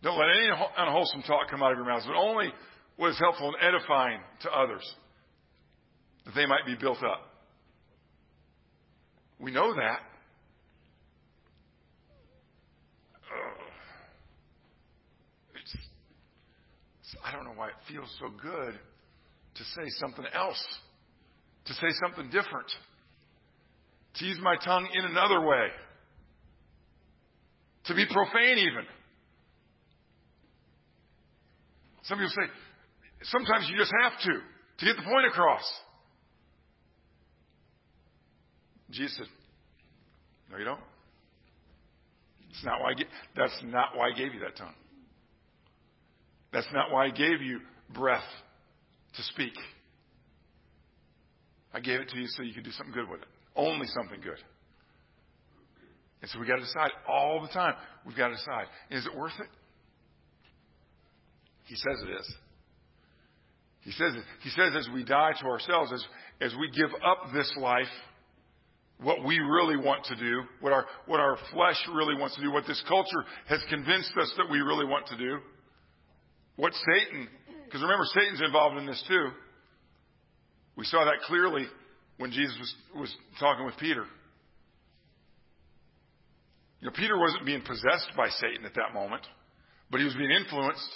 Don't 0.02 0.18
let 0.18 0.28
any 0.28 0.48
unwholesome 0.78 1.22
talk 1.22 1.50
come 1.50 1.62
out 1.62 1.72
of 1.72 1.76
your 1.76 1.86
mouths, 1.86 2.06
but 2.06 2.16
only 2.16 2.50
what 2.96 3.10
is 3.10 3.18
helpful 3.18 3.48
and 3.48 3.74
edifying 3.74 4.20
to 4.40 4.50
others, 4.50 4.94
that 6.24 6.34
they 6.34 6.46
might 6.46 6.64
be 6.64 6.74
built 6.74 7.02
up. 7.02 7.20
We 9.38 9.50
know 9.50 9.74
that. 9.74 10.00
I 17.24 17.32
don't 17.32 17.44
know 17.44 17.52
why 17.54 17.68
it 17.68 17.74
feels 17.88 18.08
so 18.18 18.28
good 18.30 18.78
to 19.58 19.64
say 19.64 19.88
something 19.98 20.24
else, 20.34 20.64
to 21.66 21.72
say 21.74 21.88
something 22.00 22.26
different, 22.26 22.66
to 24.14 24.24
use 24.24 24.38
my 24.40 24.54
tongue 24.64 24.88
in 24.94 25.04
another 25.04 25.40
way, 25.40 25.66
to 27.86 27.94
be 27.94 28.06
profane 28.06 28.58
even. 28.58 28.84
Some 32.04 32.18
people 32.18 32.30
say, 32.30 32.50
sometimes 33.24 33.68
you 33.68 33.76
just 33.76 33.92
have 34.02 34.12
to, 34.22 34.32
to 34.78 34.86
get 34.86 34.96
the 34.96 35.02
point 35.02 35.26
across. 35.26 35.64
Jesus 38.90 39.16
said, 39.18 39.26
No, 40.50 40.58
you 40.58 40.64
don't. 40.64 40.80
That's 42.52 42.64
not 42.64 42.80
why 42.80 42.90
I, 42.90 42.94
that's 43.36 43.62
not 43.64 43.96
why 43.96 44.08
I 44.08 44.12
gave 44.16 44.32
you 44.32 44.40
that 44.40 44.56
tongue. 44.56 44.74
That's 46.52 46.68
not 46.72 46.90
why 46.90 47.06
I 47.06 47.10
gave 47.10 47.42
you 47.42 47.60
breath 47.92 48.22
to 49.16 49.22
speak. 49.22 49.54
I 51.72 51.80
gave 51.80 52.00
it 52.00 52.08
to 52.10 52.18
you 52.18 52.26
so 52.28 52.42
you 52.42 52.54
could 52.54 52.64
do 52.64 52.70
something 52.72 52.94
good 52.94 53.08
with 53.08 53.20
it. 53.20 53.28
Only 53.54 53.86
something 53.86 54.20
good. 54.20 54.38
And 56.20 56.30
so 56.30 56.40
we 56.40 56.46
got 56.46 56.56
to 56.56 56.62
decide 56.62 56.90
all 57.08 57.40
the 57.42 57.48
time. 57.48 57.74
We've 58.06 58.16
got 58.16 58.28
to 58.28 58.34
decide. 58.34 58.66
Is 58.90 59.06
it 59.06 59.16
worth 59.16 59.38
it? 59.38 59.48
He 61.64 61.76
says 61.76 62.02
it 62.02 62.10
is. 62.10 62.34
He 63.82 63.92
says 63.92 64.14
it. 64.14 64.24
He 64.42 64.50
says 64.50 64.72
as 64.76 64.88
we 64.92 65.04
die 65.04 65.32
to 65.40 65.46
ourselves, 65.46 65.92
as, 65.92 66.04
as 66.40 66.54
we 66.58 66.70
give 66.70 66.90
up 67.04 67.32
this 67.32 67.52
life, 67.60 67.86
what 69.00 69.24
we 69.24 69.38
really 69.38 69.76
want 69.76 70.04
to 70.06 70.16
do, 70.16 70.42
what 70.60 70.72
our, 70.72 70.86
what 71.06 71.20
our 71.20 71.36
flesh 71.52 71.76
really 71.94 72.16
wants 72.16 72.34
to 72.36 72.42
do, 72.42 72.50
what 72.50 72.66
this 72.66 72.82
culture 72.88 73.24
has 73.46 73.60
convinced 73.68 74.12
us 74.20 74.32
that 74.36 74.50
we 74.50 74.58
really 74.58 74.86
want 74.86 75.06
to 75.06 75.16
do, 75.16 75.38
what 76.56 76.72
Satan, 76.74 77.28
because 77.68 77.82
remember, 77.82 78.04
Satan's 78.06 78.40
involved 78.40 78.78
in 78.78 78.86
this 78.86 79.02
too. 79.06 79.28
We 80.74 80.86
saw 80.86 81.04
that 81.04 81.20
clearly 81.26 81.66
when 82.16 82.30
Jesus 82.30 82.56
was, 82.58 82.74
was 82.96 83.16
talking 83.38 83.66
with 83.66 83.76
Peter. 83.76 84.04
You 86.80 86.86
know, 86.86 86.92
Peter 86.96 87.18
wasn't 87.18 87.44
being 87.44 87.60
possessed 87.60 88.10
by 88.16 88.28
Satan 88.28 88.64
at 88.64 88.74
that 88.74 88.94
moment, 88.94 89.22
but 89.90 89.98
he 89.98 90.04
was 90.04 90.14
being 90.14 90.30
influenced. 90.30 90.88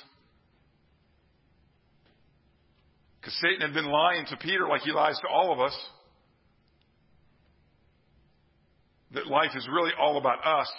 Because 3.20 3.34
Satan 3.42 3.60
had 3.60 3.74
been 3.74 3.90
lying 3.90 4.24
to 4.30 4.36
Peter 4.38 4.66
like 4.66 4.80
he 4.80 4.92
lies 4.92 5.18
to 5.18 5.28
all 5.28 5.52
of 5.52 5.60
us. 5.60 5.76
That 9.12 9.26
life 9.26 9.50
is 9.54 9.68
really 9.70 9.90
all 10.00 10.16
about 10.16 10.38
us, 10.46 10.72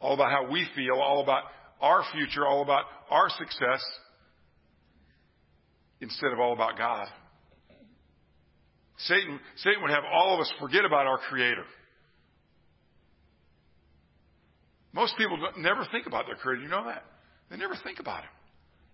all 0.00 0.12
about 0.12 0.30
how 0.30 0.50
we 0.50 0.66
feel, 0.76 1.00
all 1.00 1.22
about 1.22 1.44
our 1.80 2.02
future, 2.12 2.46
all 2.46 2.62
about 2.62 2.84
our 3.10 3.30
success, 3.30 3.82
instead 6.00 6.32
of 6.32 6.40
all 6.40 6.52
about 6.52 6.76
God. 6.76 7.08
Satan, 8.98 9.38
Satan 9.56 9.82
would 9.82 9.90
have 9.90 10.04
all 10.12 10.34
of 10.34 10.40
us 10.40 10.52
forget 10.60 10.84
about 10.84 11.06
our 11.06 11.18
Creator. 11.18 11.64
Most 14.92 15.16
people 15.16 15.38
never 15.58 15.86
think 15.92 16.06
about 16.06 16.26
their 16.26 16.36
Creator. 16.36 16.62
You 16.62 16.68
know 16.68 16.84
that? 16.84 17.04
They 17.50 17.56
never 17.56 17.74
think 17.84 18.00
about 18.00 18.22
Him. 18.22 18.30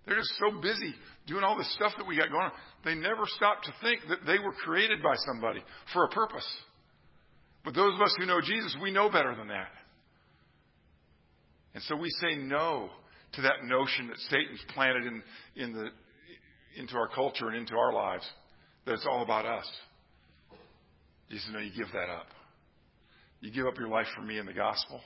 They're 0.07 0.17
just 0.17 0.35
so 0.39 0.61
busy 0.61 0.95
doing 1.27 1.45
all 1.45 1.57
this 1.57 1.73
stuff 1.75 1.93
that 1.97 2.07
we 2.07 2.17
got 2.17 2.29
going 2.29 2.45
on. 2.45 2.53
They 2.85 2.95
never 2.95 3.23
stop 3.37 3.63
to 3.63 3.73
think 3.83 4.01
that 4.11 4.27
they 4.27 4.39
were 4.39 4.53
created 4.53 5.03
by 5.03 5.15
somebody 5.27 5.63
for 5.95 6.05
a 6.05 6.09
purpose. 6.09 6.47
But 7.65 7.75
those 7.75 7.95
of 7.95 8.03
us 8.03 8.15
who 8.19 8.27
know 8.27 8.43
Jesus, 8.43 8.77
we 8.83 8.91
know 8.91 9.09
better 9.09 9.35
than 9.35 9.49
that. 9.49 9.71
And 11.73 11.83
so 11.85 11.97
we 11.97 12.11
say 12.21 12.37
no 12.37 12.91
to 13.33 13.43
that 13.43 13.65
notion 13.65 14.09
that 14.09 14.19
Satan's 14.31 14.61
planted 14.75 15.07
in, 15.07 15.23
in 15.57 15.73
the, 15.73 15.89
into 16.77 16.97
our 16.97 17.09
culture 17.09 17.49
and 17.49 17.57
into 17.57 17.77
our 17.77 17.93
lives, 17.93 18.29
that 18.87 18.95
it's 18.95 19.07
all 19.09 19.23
about 19.23 19.47
us. 19.47 19.71
Jesus, 21.31 21.49
no, 21.53 21.59
you 21.59 21.71
give 21.77 21.93
that 21.93 22.11
up. 22.11 22.27
You 23.41 23.51
give 23.51 23.67
up 23.67 23.79
your 23.79 23.89
life 23.89 24.07
for 24.15 24.23
me 24.23 24.39
in 24.39 24.47
the 24.47 24.53
gospel. 24.53 25.01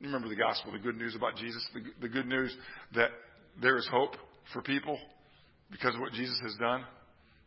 You 0.00 0.06
remember 0.06 0.28
the 0.28 0.36
gospel, 0.36 0.72
the 0.72 0.78
good 0.78 0.96
news 0.96 1.14
about 1.14 1.36
Jesus, 1.36 1.64
the, 1.74 1.80
the 2.00 2.08
good 2.08 2.26
news 2.26 2.54
that 2.94 3.10
there 3.60 3.76
is 3.76 3.88
hope 3.90 4.14
for 4.52 4.62
people 4.62 4.98
because 5.70 5.94
of 5.94 6.00
what 6.00 6.12
Jesus 6.12 6.38
has 6.42 6.54
done. 6.60 6.84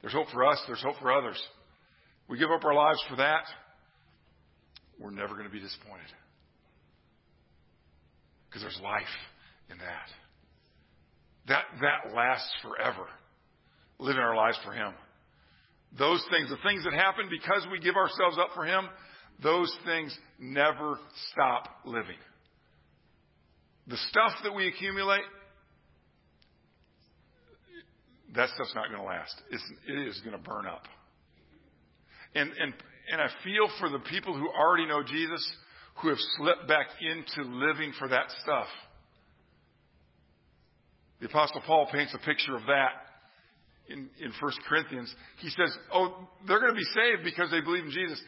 There's 0.02 0.14
hope 0.14 0.28
for 0.34 0.46
us, 0.46 0.62
there's 0.68 0.82
hope 0.82 0.96
for 1.00 1.12
others. 1.12 1.42
We 2.28 2.38
give 2.38 2.50
up 2.52 2.64
our 2.66 2.74
lives 2.74 3.04
for 3.10 3.18
that, 3.18 3.44
we're 5.00 5.12
never 5.12 5.34
going 5.34 5.48
to 5.48 5.52
be 5.52 5.60
disappointed. 5.60 6.08
Because 8.50 8.62
there's 8.62 8.80
life 8.84 9.04
in 9.70 9.78
that. 9.78 10.08
That, 11.48 11.64
that 11.82 12.16
lasts 12.16 12.52
forever. 12.62 13.08
Living 14.02 14.22
our 14.22 14.36
lives 14.36 14.60
for 14.66 14.74
Him. 14.74 14.94
Those 15.98 16.22
things, 16.30 16.50
the 16.50 16.58
things 16.68 16.84
that 16.84 16.94
happen 16.94 17.30
because 17.30 17.66
we 17.72 17.80
give 17.80 17.96
ourselves 17.96 18.38
up 18.38 18.50
for 18.54 18.66
Him, 18.66 18.90
those 19.42 19.74
things 19.86 20.18
never 20.40 20.98
stop 21.32 21.70
living. 21.86 22.18
The 23.88 23.98
stuff 24.10 24.34
that 24.44 24.54
we 24.54 24.68
accumulate, 24.68 25.22
that 28.36 28.50
stuff's 28.56 28.74
not 28.76 28.88
going 28.90 29.02
to 29.02 29.08
last. 29.08 29.36
It's, 29.50 29.64
it 29.88 30.08
is 30.08 30.20
going 30.26 30.36
to 30.38 30.44
burn 30.44 30.66
up. 30.66 30.84
And, 32.36 32.50
and, 32.52 32.74
and 33.12 33.22
I 33.22 33.28
feel 33.44 33.70
for 33.80 33.90
the 33.90 34.00
people 34.00 34.34
who 34.34 34.48
already 34.50 34.88
know 34.88 35.04
Jesus 35.04 35.56
who 36.02 36.10
have 36.10 36.18
slipped 36.38 36.68
back 36.68 36.88
into 37.02 37.50
living 37.50 37.94
for 38.00 38.08
that 38.08 38.32
stuff. 38.42 38.68
The 41.20 41.28
Apostle 41.28 41.62
Paul 41.68 41.88
paints 41.92 42.16
a 42.16 42.26
picture 42.26 42.56
of 42.56 42.64
that 42.64 43.11
in, 43.90 44.10
in 44.20 44.32
1 44.40 44.52
Corinthians. 44.68 45.14
He 45.40 45.50
says, 45.50 45.76
Oh, 45.94 46.28
they're 46.48 46.60
going 46.60 46.74
to 46.74 46.78
be 46.78 46.84
saved 46.84 47.24
because 47.24 47.52
they 47.52 47.62
believe 47.62 47.86
in 47.86 47.92
Jesus, 47.92 48.22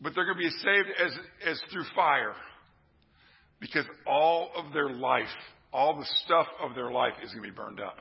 but 0.00 0.14
they're 0.14 0.24
going 0.24 0.36
to 0.36 0.42
be 0.42 0.50
saved 0.50 0.88
as, 1.02 1.12
as 1.46 1.62
through 1.72 1.84
fire. 1.94 2.34
Because 3.60 3.84
all 4.06 4.50
of 4.56 4.72
their 4.72 4.90
life, 4.90 5.28
all 5.72 5.96
the 5.96 6.06
stuff 6.24 6.46
of 6.62 6.74
their 6.74 6.90
life 6.90 7.12
is 7.22 7.30
going 7.30 7.42
to 7.42 7.50
be 7.50 7.54
burned 7.54 7.80
up. 7.80 7.98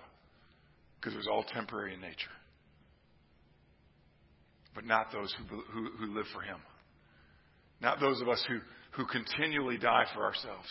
Because 0.99 1.13
it 1.13 1.17
was 1.17 1.27
all 1.27 1.43
temporary 1.43 1.93
in 1.93 2.01
nature. 2.01 2.31
But 4.73 4.85
not 4.85 5.11
those 5.11 5.33
who, 5.37 5.61
who, 5.71 5.89
who 5.97 6.15
live 6.15 6.25
for 6.33 6.41
Him. 6.41 6.57
Not 7.81 7.99
those 7.99 8.21
of 8.21 8.29
us 8.29 8.43
who, 8.47 8.59
who 8.91 9.05
continually 9.05 9.77
die 9.77 10.05
for 10.13 10.23
ourselves. 10.23 10.67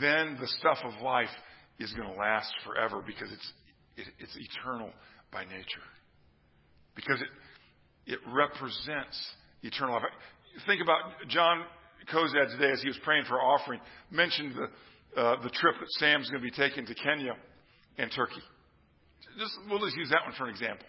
Then 0.00 0.36
the 0.40 0.48
stuff 0.48 0.78
of 0.84 1.02
life 1.02 1.28
is 1.78 1.92
going 1.92 2.12
to 2.12 2.18
last 2.18 2.52
forever 2.64 3.02
because 3.04 3.30
it's, 3.30 3.52
it, 3.52 3.52
it's 3.96 4.36
eternal 4.36 4.90
by 5.32 5.44
nature. 5.44 5.84
Because 6.94 7.20
it, 7.20 8.12
it 8.12 8.18
represents 8.32 9.18
eternal 9.62 9.94
life. 9.94 10.04
Think 10.66 10.82
about 10.82 11.28
John 11.28 11.64
Kozad 12.12 12.50
today 12.50 12.70
as 12.72 12.80
he 12.82 12.88
was 12.88 12.98
praying 13.02 13.24
for 13.26 13.40
offering, 13.40 13.80
mentioned 14.10 14.54
the, 14.54 15.20
uh, 15.20 15.42
the 15.42 15.50
trip 15.50 15.74
that 15.80 15.90
Sam's 15.98 16.28
going 16.30 16.42
to 16.42 16.50
be 16.50 16.54
taking 16.54 16.86
to 16.86 16.94
Kenya 16.94 17.34
and 17.98 18.10
Turkey. 18.14 18.42
Just, 19.38 19.52
we'll 19.68 19.80
just 19.80 19.96
use 19.96 20.10
that 20.10 20.20
one 20.24 20.34
for 20.36 20.44
an 20.44 20.50
example. 20.50 20.86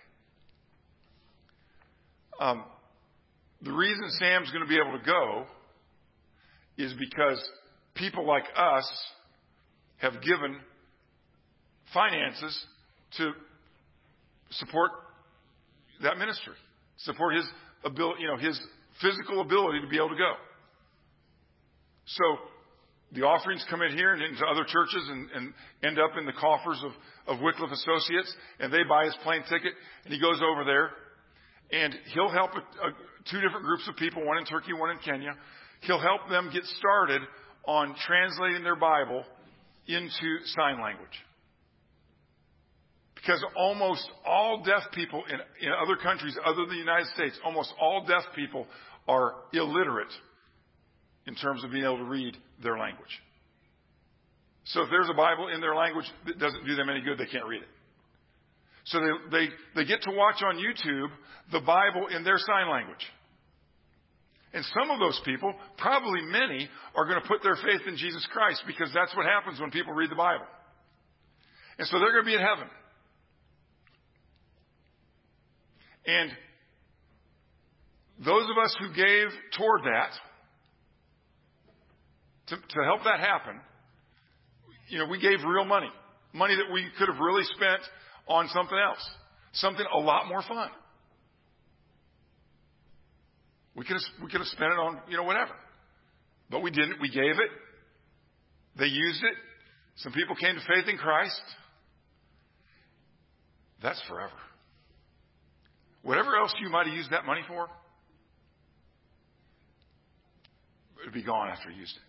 Um, 2.39 2.63
the 3.61 3.71
reason 3.71 4.03
Sam's 4.19 4.51
going 4.51 4.63
to 4.63 4.69
be 4.69 4.77
able 4.77 4.99
to 4.99 5.05
go 5.05 5.45
is 6.77 6.93
because 6.99 7.41
people 7.95 8.27
like 8.27 8.43
us 8.55 8.87
have 9.97 10.21
given 10.21 10.57
finances 11.93 12.65
to 13.17 13.31
support 14.51 14.91
that 16.01 16.17
ministry, 16.17 16.55
support 16.97 17.35
his 17.35 17.45
ability, 17.83 18.21
you 18.21 18.27
know, 18.27 18.37
his 18.37 18.59
physical 19.01 19.41
ability 19.41 19.81
to 19.81 19.87
be 19.87 19.97
able 19.97 20.09
to 20.09 20.15
go. 20.15 20.33
So 22.05 22.23
the 23.13 23.21
offerings 23.23 23.65
come 23.69 23.81
in 23.81 23.95
here 23.97 24.13
and 24.13 24.21
into 24.21 24.45
other 24.45 24.63
churches 24.63 25.07
and, 25.09 25.29
and 25.31 25.53
end 25.83 25.99
up 25.99 26.17
in 26.17 26.25
the 26.25 26.33
coffers 26.33 26.81
of, 26.83 27.35
of 27.35 27.41
Wycliffe 27.41 27.71
Associates, 27.71 28.33
and 28.59 28.71
they 28.71 28.83
buy 28.87 29.05
his 29.05 29.15
plane 29.23 29.41
ticket, 29.43 29.73
and 30.03 30.13
he 30.13 30.19
goes 30.19 30.39
over 30.43 30.63
there, 30.63 30.91
and 31.71 31.95
he'll 32.13 32.29
help 32.29 32.51
a, 32.53 32.59
a, 32.59 32.91
two 33.31 33.41
different 33.41 33.65
groups 33.65 33.87
of 33.89 33.95
people, 33.95 34.25
one 34.25 34.37
in 34.37 34.45
Turkey, 34.45 34.73
one 34.73 34.91
in 34.91 34.97
Kenya. 34.99 35.35
He'll 35.81 35.99
help 35.99 36.29
them 36.29 36.49
get 36.53 36.63
started 36.77 37.21
on 37.65 37.95
translating 38.05 38.63
their 38.63 38.75
Bible 38.75 39.23
into 39.87 40.37
sign 40.45 40.81
language. 40.81 41.15
Because 43.25 43.43
almost 43.55 44.07
all 44.23 44.61
deaf 44.63 44.83
people 44.93 45.23
in, 45.27 45.39
in 45.65 45.73
other 45.73 45.95
countries 45.95 46.37
other 46.45 46.61
than 46.61 46.69
the 46.69 46.75
United 46.75 47.07
States, 47.15 47.37
almost 47.43 47.73
all 47.81 48.05
deaf 48.05 48.21
people 48.35 48.67
are 49.07 49.33
illiterate 49.51 50.13
in 51.25 51.33
terms 51.33 51.63
of 51.63 51.71
being 51.71 51.85
able 51.85 51.97
to 51.97 52.03
read 52.03 52.37
their 52.61 52.77
language. 52.77 53.09
So 54.65 54.83
if 54.83 54.89
there's 54.91 55.09
a 55.09 55.17
Bible 55.17 55.47
in 55.47 55.59
their 55.59 55.73
language 55.73 56.05
that 56.27 56.37
doesn't 56.37 56.67
do 56.67 56.75
them 56.75 56.89
any 56.89 57.01
good, 57.01 57.17
they 57.17 57.25
can't 57.25 57.47
read 57.47 57.63
it. 57.63 57.67
So 58.85 58.99
they, 58.99 59.37
they, 59.37 59.45
they 59.75 59.85
get 59.85 60.03
to 60.03 60.11
watch 60.11 60.43
on 60.43 60.57
YouTube 60.57 61.09
the 61.51 61.61
Bible 61.61 62.07
in 62.15 62.23
their 62.23 62.37
sign 62.37 62.69
language. 62.69 63.05
And 64.53 64.63
some 64.77 64.91
of 64.91 64.99
those 64.99 65.19
people, 65.25 65.51
probably 65.77 66.21
many, 66.21 66.69
are 66.95 67.05
going 67.05 67.21
to 67.21 67.27
put 67.27 67.41
their 67.41 67.55
faith 67.55 67.81
in 67.87 67.97
Jesus 67.97 68.25
Christ 68.31 68.63
because 68.67 68.91
that's 68.93 69.15
what 69.15 69.25
happens 69.25 69.59
when 69.59 69.71
people 69.71 69.93
read 69.93 70.11
the 70.11 70.15
Bible. 70.15 70.45
And 71.79 71.87
so 71.87 71.97
they're 71.97 72.13
going 72.13 72.23
to 72.23 72.29
be 72.29 72.35
in 72.35 72.41
heaven. 72.41 72.69
And 76.07 76.31
those 78.23 78.43
of 78.43 78.57
us 78.63 78.75
who 78.79 78.93
gave 78.93 79.27
toward 79.57 79.81
that, 79.83 80.11
to, 82.47 82.55
to 82.55 82.83
help 82.85 83.03
that 83.03 83.19
happen, 83.19 83.59
you 84.87 84.99
know, 84.99 85.07
we 85.07 85.19
gave 85.19 85.39
real 85.45 85.65
money. 85.65 85.89
Money 86.33 86.55
that 86.55 86.71
we 86.71 86.85
could 86.97 87.07
have 87.07 87.19
really 87.19 87.43
spent 87.55 87.81
on 88.27 88.47
something 88.49 88.77
else. 88.77 89.09
Something 89.53 89.85
a 89.93 89.99
lot 89.99 90.27
more 90.27 90.41
fun. 90.43 90.69
We 93.75 93.83
could 93.83 93.93
have, 93.93 94.23
we 94.23 94.29
could 94.29 94.39
have 94.41 94.47
spent 94.47 94.71
it 94.71 94.79
on, 94.79 94.99
you 95.09 95.17
know, 95.17 95.23
whatever. 95.23 95.51
But 96.49 96.61
we 96.61 96.71
didn't. 96.71 97.01
We 97.01 97.09
gave 97.09 97.39
it. 97.39 97.49
They 98.77 98.85
used 98.85 99.23
it. 99.23 99.33
Some 99.97 100.13
people 100.13 100.35
came 100.35 100.55
to 100.55 100.61
faith 100.61 100.87
in 100.87 100.97
Christ. 100.97 101.41
That's 103.81 104.01
forever. 104.07 104.31
Whatever 106.05 106.35
else 106.37 106.53
you 106.61 106.69
might 106.69 106.85
have 106.85 106.95
used 106.95 107.09
that 107.09 107.25
money 107.25 107.41
for, 107.47 107.67
it'd 111.01 111.15
be 111.15 111.23
gone 111.23 111.49
after 111.49 111.71
you 111.71 111.79
used 111.79 111.95
it. 111.95 112.03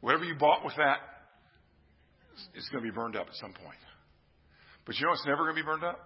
Whatever 0.00 0.24
you 0.24 0.34
bought 0.34 0.64
with 0.64 0.72
that, 0.76 0.96
it's 2.54 2.66
going 2.70 2.82
to 2.82 2.90
be 2.90 2.94
burned 2.94 3.14
up 3.14 3.26
at 3.26 3.34
some 3.34 3.52
point. 3.52 3.76
But 4.86 4.96
you 4.96 5.04
know 5.04 5.10
what's 5.10 5.26
never 5.26 5.42
going 5.42 5.56
to 5.56 5.62
be 5.62 5.66
burned 5.66 5.84
up? 5.84 6.00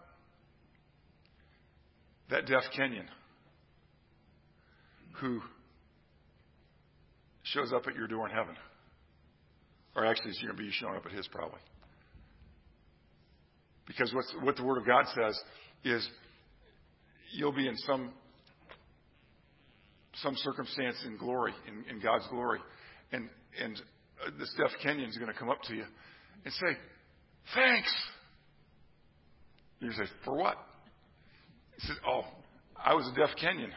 That 2.31 2.47
deaf 2.47 2.65
Kenyan 2.77 3.07
who 5.21 5.41
shows 7.45 7.73
up 7.73 7.87
at 7.87 7.95
your 7.95 8.09
door 8.09 8.29
in 8.29 8.35
heaven. 8.35 8.57
Or 9.95 10.05
actually, 10.05 10.31
it's 10.31 10.43
going 10.43 10.57
to 10.57 10.61
be 10.61 10.71
showing 10.73 10.97
up 10.97 11.07
at 11.07 11.13
his 11.13 11.29
probably. 11.29 11.61
Because 13.87 14.13
what 14.43 14.57
the 14.57 14.65
Word 14.65 14.79
of 14.79 14.87
God 14.87 15.05
says 15.15 15.39
is 15.85 16.09
you'll 17.33 17.53
be 17.53 17.67
in 17.67 17.77
some 17.79 18.13
some 20.17 20.35
circumstance 20.37 20.97
in 21.07 21.17
glory, 21.17 21.55
in, 21.67 21.91
in 21.91 22.01
God's 22.01 22.27
glory, 22.29 22.61
and 23.13 23.29
and 23.61 23.81
uh, 24.25 24.31
this 24.39 24.55
deaf 24.59 24.71
Kenyan 24.85 25.09
is 25.09 25.17
going 25.17 25.33
to 25.33 25.39
come 25.39 25.51
up 25.51 25.63
to 25.69 25.75
you 25.75 25.85
and 26.45 26.55
say, 26.55 26.77
"Thanks." 27.55 27.93
You 29.81 29.93
say, 29.93 30.05
"For 30.25 30.37
what?" 30.37 30.57
He 31.81 31.87
says, 31.87 31.97
"Oh, 32.07 32.23
I 32.77 32.95
was 32.95 33.09
a 33.09 33.19
deaf 33.19 33.31
Kenyan, 33.43 33.71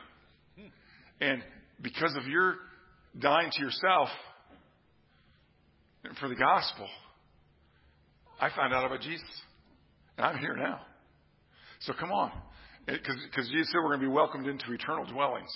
and 1.22 1.41
because 1.82 2.15
of 2.15 2.28
your 2.28 2.56
dying 3.20 3.50
to 3.52 3.63
yourself 3.63 4.10
for 6.20 6.28
the 6.28 6.36
gospel, 6.36 6.88
I 8.39 8.50
found 8.50 8.74
out 8.74 8.86
about 8.86 9.02
Jesus, 9.02 9.28
and 10.18 10.28
I'm 10.28 10.38
here 10.38 10.56
now. 10.56 10.82
So 11.80 11.94
come 11.98 12.12
on, 12.12 12.32
because 12.86 13.50
Jesus 13.50 13.71
said 13.71 13.78
we're 13.78 13.89
going 13.89 14.02
to 14.02 14.08
be 14.08 14.12
welcomed 14.12 14.48
into 14.48 14.71
eternal 14.71 15.06
dwellings. 15.06 15.52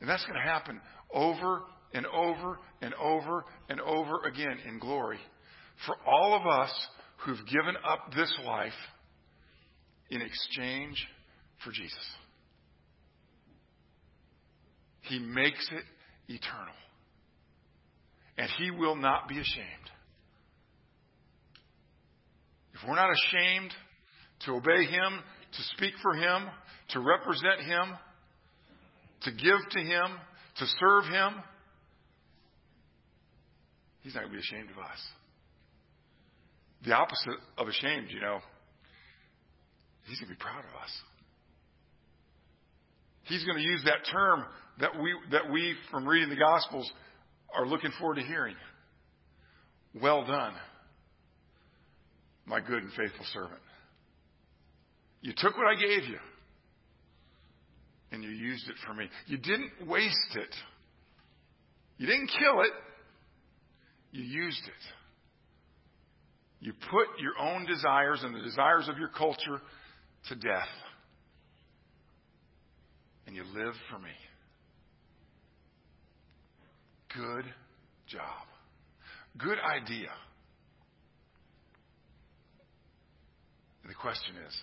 And 0.00 0.08
that's 0.08 0.24
going 0.24 0.38
to 0.40 0.48
happen 0.48 0.80
over 1.12 1.62
and 1.92 2.06
over 2.06 2.58
and 2.80 2.94
over 2.94 3.44
and 3.68 3.80
over 3.80 4.24
again 4.26 4.58
in 4.68 4.78
glory 4.78 5.18
for 5.86 5.96
all 6.06 6.34
of 6.34 6.46
us 6.46 6.70
who've 7.24 7.46
given 7.46 7.74
up 7.88 8.12
this 8.14 8.32
life 8.46 8.72
in 10.10 10.20
exchange 10.20 11.06
for 11.64 11.70
Jesus. 11.70 11.92
He 15.02 15.18
makes 15.18 15.68
it 15.72 15.84
eternal. 16.32 16.74
And 18.38 18.48
He 18.58 18.70
will 18.70 18.96
not 18.96 19.28
be 19.28 19.38
ashamed. 19.38 19.90
If 22.74 22.88
we're 22.88 22.96
not 22.96 23.10
ashamed 23.10 23.72
to 24.46 24.52
obey 24.52 24.84
Him, 24.84 25.20
to 25.52 25.62
speak 25.76 25.94
for 26.02 26.14
Him, 26.14 26.48
to 26.90 27.00
represent 27.00 27.60
Him, 27.60 27.96
to 29.22 29.30
give 29.32 29.58
to 29.72 29.78
Him, 29.80 30.06
to 30.58 30.66
serve 30.78 31.04
Him, 31.04 31.42
He's 34.02 34.14
not 34.14 34.20
going 34.20 34.32
to 34.32 34.38
be 34.38 34.40
ashamed 34.40 34.70
of 34.70 34.78
us. 34.78 34.98
The 36.84 36.94
opposite 36.94 37.36
of 37.58 37.68
ashamed, 37.68 38.06
you 38.10 38.20
know, 38.20 38.38
He's 40.04 40.18
going 40.18 40.30
to 40.32 40.34
be 40.34 40.40
proud 40.42 40.60
of 40.60 40.82
us. 40.82 40.90
He's 43.24 43.44
going 43.44 43.58
to 43.58 43.62
use 43.62 43.82
that 43.84 44.10
term 44.10 44.44
that 44.80 44.98
we, 45.00 45.14
that 45.30 45.52
we, 45.52 45.74
from 45.90 46.08
reading 46.08 46.30
the 46.30 46.36
Gospels, 46.36 46.90
are 47.54 47.66
looking 47.66 47.92
forward 47.98 48.16
to 48.16 48.22
hearing. 48.22 48.56
Well 50.00 50.24
done, 50.24 50.54
my 52.46 52.60
good 52.60 52.82
and 52.82 52.92
faithful 52.92 53.26
servant. 53.32 53.60
You 55.22 55.32
took 55.36 55.56
what 55.56 55.66
I 55.66 55.74
gave 55.74 56.08
you 56.08 56.18
and 58.12 58.24
you 58.24 58.30
used 58.30 58.68
it 58.68 58.74
for 58.86 58.94
me. 58.94 59.08
You 59.26 59.38
didn't 59.38 59.70
waste 59.86 60.36
it. 60.36 60.54
You 61.98 62.06
didn't 62.06 62.28
kill 62.38 62.62
it. 62.62 62.72
You 64.12 64.24
used 64.24 64.62
it. 64.64 64.94
You 66.60 66.72
put 66.72 67.06
your 67.20 67.38
own 67.40 67.66
desires 67.66 68.20
and 68.22 68.34
the 68.34 68.40
desires 68.40 68.88
of 68.88 68.98
your 68.98 69.08
culture 69.08 69.60
to 70.28 70.34
death. 70.34 70.68
And 73.26 73.36
you 73.36 73.44
live 73.54 73.74
for 73.90 73.98
me. 73.98 74.10
Good 77.14 77.44
job. 78.08 78.46
Good 79.38 79.58
idea. 79.58 80.10
And 83.82 83.90
The 83.90 83.94
question 83.94 84.34
is, 84.46 84.54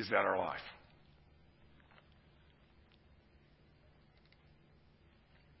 is 0.00 0.08
that 0.08 0.24
our 0.24 0.38
life? 0.38 0.58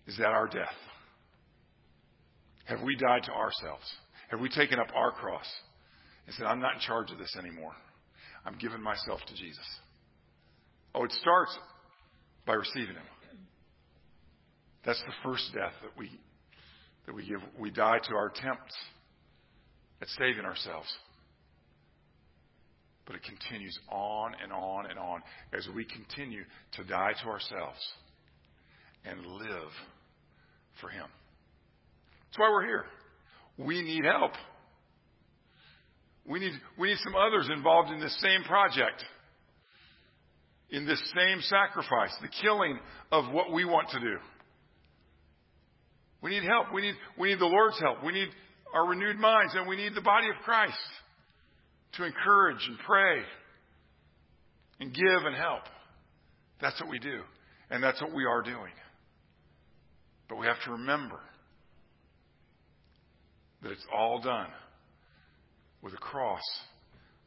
Is 0.06 0.16
that 0.16 0.28
our 0.28 0.48
death? 0.48 0.74
Have 2.64 2.80
we 2.82 2.96
died 2.96 3.24
to 3.24 3.32
ourselves? 3.32 3.84
Have 4.30 4.40
we 4.40 4.48
taken 4.48 4.78
up 4.78 4.88
our 4.94 5.12
cross 5.12 5.46
and 6.26 6.34
said, 6.34 6.46
I'm 6.46 6.60
not 6.60 6.74
in 6.74 6.80
charge 6.80 7.10
of 7.10 7.18
this 7.18 7.36
anymore? 7.38 7.72
I'm 8.46 8.56
giving 8.58 8.82
myself 8.82 9.20
to 9.26 9.34
Jesus. 9.34 9.66
Oh, 10.94 11.04
it 11.04 11.12
starts 11.12 11.56
by 12.46 12.54
receiving 12.54 12.94
Him. 12.94 13.04
That's 14.86 15.02
the 15.02 15.28
first 15.30 15.50
death 15.54 15.74
that 15.82 15.96
we 15.98 16.10
that 17.06 17.14
we 17.14 17.26
give, 17.26 17.40
we 17.58 17.70
die 17.70 17.98
to 17.98 18.14
our 18.14 18.28
attempts 18.28 18.74
at 20.00 20.08
saving 20.08 20.44
ourselves. 20.44 20.88
But 23.06 23.16
it 23.16 23.22
continues 23.22 23.78
on 23.90 24.32
and 24.42 24.52
on 24.52 24.86
and 24.86 24.98
on 24.98 25.22
as 25.52 25.66
we 25.74 25.84
continue 25.84 26.44
to 26.76 26.84
die 26.84 27.12
to 27.22 27.28
ourselves 27.28 27.78
and 29.04 29.24
live 29.26 29.72
for 30.80 30.88
Him. 30.88 31.06
That's 32.26 32.38
why 32.38 32.50
we're 32.50 32.66
here. 32.66 32.84
We 33.58 33.82
need 33.82 34.04
help. 34.04 34.32
We 36.26 36.38
need, 36.38 36.52
we 36.78 36.88
need 36.88 36.98
some 37.02 37.16
others 37.16 37.48
involved 37.52 37.90
in 37.90 38.00
this 38.00 38.16
same 38.20 38.44
project, 38.44 39.02
in 40.70 40.86
this 40.86 41.02
same 41.16 41.40
sacrifice, 41.40 42.14
the 42.22 42.28
killing 42.42 42.78
of 43.10 43.32
what 43.32 43.52
we 43.52 43.64
want 43.64 43.88
to 43.90 44.00
do. 44.00 44.16
We 46.22 46.30
need 46.30 46.44
help. 46.44 46.72
We 46.72 46.82
need, 46.82 46.94
we 47.18 47.30
need 47.30 47.40
the 47.40 47.46
Lord's 47.46 47.80
help. 47.80 48.04
We 48.04 48.12
need 48.12 48.28
our 48.74 48.86
renewed 48.86 49.18
minds, 49.18 49.54
and 49.54 49.66
we 49.66 49.76
need 49.76 49.94
the 49.94 50.02
body 50.02 50.28
of 50.28 50.36
Christ 50.44 50.76
to 51.94 52.04
encourage 52.04 52.66
and 52.68 52.78
pray 52.86 53.22
and 54.80 54.94
give 54.94 55.24
and 55.26 55.36
help. 55.36 55.62
That's 56.60 56.80
what 56.80 56.90
we 56.90 56.98
do. 56.98 57.20
And 57.70 57.82
that's 57.82 58.00
what 58.00 58.14
we 58.14 58.24
are 58.24 58.42
doing. 58.42 58.72
But 60.28 60.38
we 60.38 60.46
have 60.46 60.62
to 60.64 60.72
remember 60.72 61.20
that 63.62 63.72
it's 63.72 63.86
all 63.94 64.20
done 64.20 64.48
with 65.82 65.92
a 65.94 65.98
cross 65.98 66.42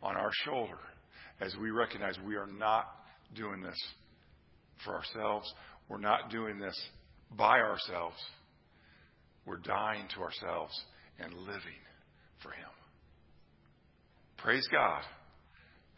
on 0.01 0.15
our 0.15 0.31
shoulder 0.45 0.79
as 1.39 1.55
we 1.61 1.71
recognize 1.71 2.15
we 2.25 2.35
are 2.35 2.47
not 2.47 2.85
doing 3.35 3.61
this 3.61 3.77
for 4.83 4.95
ourselves. 4.95 5.51
We're 5.89 5.99
not 5.99 6.29
doing 6.29 6.59
this 6.59 6.79
by 7.37 7.59
ourselves. 7.59 8.17
We're 9.45 9.57
dying 9.57 10.07
to 10.15 10.21
ourselves 10.21 10.73
and 11.19 11.33
living 11.33 11.81
for 12.41 12.51
Him. 12.51 12.69
Praise 14.43 14.67
God 14.69 15.01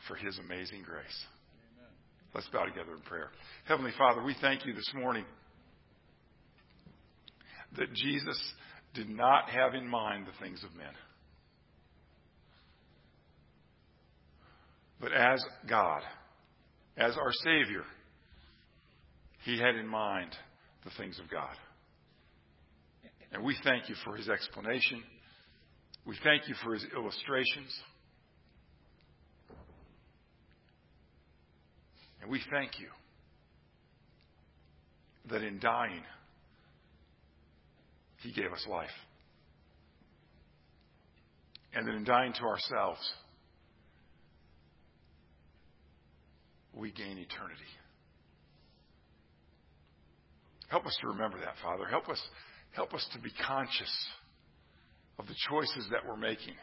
for 0.07 0.15
His 0.15 0.37
amazing 0.37 0.83
grace. 0.83 1.25
Amen. 1.75 1.89
Let's 2.35 2.47
bow 2.49 2.65
together 2.65 2.93
in 2.93 3.01
prayer. 3.01 3.29
Heavenly 3.67 3.91
Father, 3.97 4.23
we 4.23 4.35
thank 4.39 4.67
you 4.67 4.73
this 4.73 4.91
morning 4.93 5.25
that 7.75 7.91
Jesus 7.95 8.39
did 8.93 9.09
not 9.09 9.49
have 9.49 9.73
in 9.73 9.87
mind 9.87 10.27
the 10.27 10.45
things 10.45 10.63
of 10.63 10.75
men. 10.77 10.93
But 15.01 15.11
as 15.11 15.43
God, 15.67 16.03
as 16.97 17.17
our 17.17 17.31
Savior, 17.43 17.83
He 19.43 19.57
had 19.57 19.73
in 19.73 19.87
mind 19.87 20.35
the 20.83 20.91
things 20.99 21.19
of 21.19 21.31
God. 21.31 21.55
And 23.31 23.43
we 23.43 23.57
thank 23.63 23.89
you 23.89 23.95
for 24.05 24.15
His 24.15 24.29
explanation. 24.29 25.01
We 26.05 26.15
thank 26.23 26.47
you 26.47 26.53
for 26.63 26.75
His 26.75 26.85
illustrations. 26.95 27.75
And 32.25 32.31
we 32.31 32.41
thank 32.49 32.79
you 32.79 32.87
that 35.29 35.43
in 35.43 35.59
dying, 35.59 36.01
He 38.23 38.33
gave 38.33 38.51
us 38.51 38.65
life. 38.67 38.89
And 41.75 41.87
that 41.87 41.93
in 41.93 42.03
dying 42.03 42.33
to 42.33 42.41
ourselves, 42.45 42.99
we 46.73 46.91
gain 46.91 47.19
eternity. 47.19 47.61
Help 50.69 50.87
us 50.87 50.97
to 51.01 51.07
remember 51.09 51.37
that, 51.37 51.53
Father. 51.61 51.85
Help 51.85 52.09
us, 52.09 52.21
help 52.71 52.95
us 52.95 53.07
to 53.13 53.19
be 53.19 53.29
conscious 53.45 54.07
of 55.19 55.27
the 55.27 55.35
choices 55.47 55.87
that 55.91 56.07
we're 56.07 56.17
making. 56.17 56.55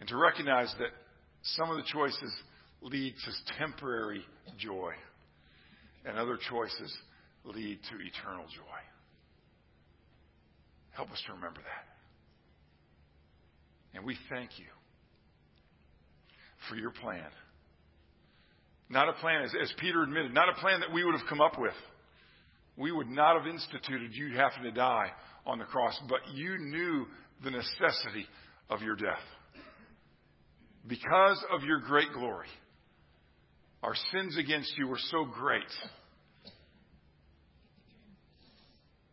And 0.00 0.08
to 0.10 0.16
recognize 0.18 0.74
that 0.78 0.90
some 1.42 1.70
of 1.70 1.78
the 1.78 1.84
choices 1.90 2.34
lead 2.82 3.14
to 3.24 3.54
temporary 3.58 4.24
joy, 4.58 4.92
and 6.04 6.18
other 6.18 6.38
choices 6.50 6.96
lead 7.44 7.78
to 7.90 7.96
eternal 7.96 8.44
joy. 8.46 8.80
Help 10.90 11.10
us 11.10 11.22
to 11.26 11.32
remember 11.34 11.60
that. 11.60 11.86
And 13.96 14.04
we 14.04 14.16
thank 14.30 14.50
you 14.58 14.66
for 16.68 16.76
your 16.76 16.90
plan. 16.90 17.26
Not 18.88 19.08
a 19.08 19.12
plan, 19.14 19.42
as, 19.42 19.52
as 19.60 19.72
Peter 19.78 20.02
admitted, 20.02 20.32
not 20.32 20.48
a 20.48 20.60
plan 20.60 20.80
that 20.80 20.92
we 20.92 21.04
would 21.04 21.14
have 21.18 21.26
come 21.28 21.40
up 21.40 21.58
with. 21.58 21.74
We 22.76 22.92
would 22.92 23.08
not 23.08 23.36
have 23.36 23.46
instituted 23.46 24.12
you 24.12 24.36
having 24.36 24.62
to 24.62 24.70
die 24.70 25.10
on 25.44 25.58
the 25.58 25.64
cross, 25.64 25.98
but 26.08 26.20
you 26.34 26.58
knew 26.58 27.06
the 27.42 27.50
necessity 27.50 28.26
of 28.68 28.82
your 28.82 28.96
death. 28.96 29.18
Because 30.86 31.42
of 31.52 31.62
your 31.64 31.80
great 31.80 32.12
glory, 32.12 32.48
our 33.82 33.94
sins 34.12 34.36
against 34.36 34.76
you 34.78 34.86
were 34.86 34.98
so 35.10 35.24
great 35.24 35.62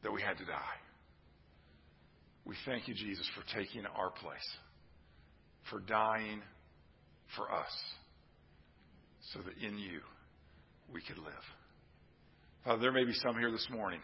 that 0.03 0.11
we 0.11 0.21
had 0.21 0.37
to 0.37 0.45
die. 0.45 0.77
We 2.45 2.55
thank 2.65 2.87
you, 2.87 2.93
Jesus, 2.93 3.29
for 3.35 3.57
taking 3.57 3.85
our 3.85 4.09
place, 4.09 4.57
for 5.69 5.79
dying 5.79 6.41
for 7.37 7.51
us 7.51 7.71
so 9.33 9.39
that 9.39 9.65
in 9.65 9.77
you 9.77 10.01
we 10.93 11.01
could 11.01 11.17
live. 11.17 11.33
Father, 12.65 12.81
there 12.81 12.91
may 12.91 13.05
be 13.05 13.13
some 13.13 13.37
here 13.37 13.51
this 13.51 13.67
morning 13.71 14.01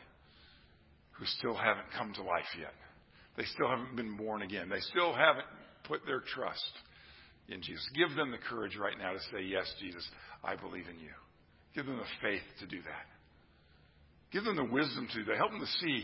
who 1.12 1.26
still 1.26 1.54
haven't 1.54 1.88
come 1.98 2.13
to 2.13 2.24
life 2.24 2.45
yet. 2.58 2.74
They 3.36 3.43
still 3.43 3.67
haven't 3.67 3.95
been 3.95 4.17
born 4.17 4.41
again. 4.41 4.69
They 4.69 4.80
still 4.80 5.13
haven't 5.13 5.45
put 5.84 6.06
their 6.06 6.22
trust 6.22 6.72
in 7.52 7.62
Jesus. 7.62 7.88
Give 7.96 8.16
them 8.16 8.32
the 8.32 8.38
courage 8.38 8.78
right 8.78 8.98
now 8.98 9.14
to 9.14 9.20
say, 9.32 9.44
Yes, 9.44 9.72
Jesus, 9.80 10.08
I 10.44 10.56
believe 10.56 10.86
in 10.88 11.00
you. 11.00 11.12
Give 11.76 11.86
them 11.86 11.98
the 11.98 12.04
faith 12.22 12.42
to 12.60 12.68
do 12.68 12.82
that. 12.82 13.06
Give 14.32 14.44
them 14.44 14.56
the 14.56 14.66
wisdom 14.66 15.08
to 15.12 15.20
do 15.20 15.26
that. 15.26 15.38
Help 15.38 15.52
them 15.52 15.62
to 15.62 15.86
see 15.86 16.04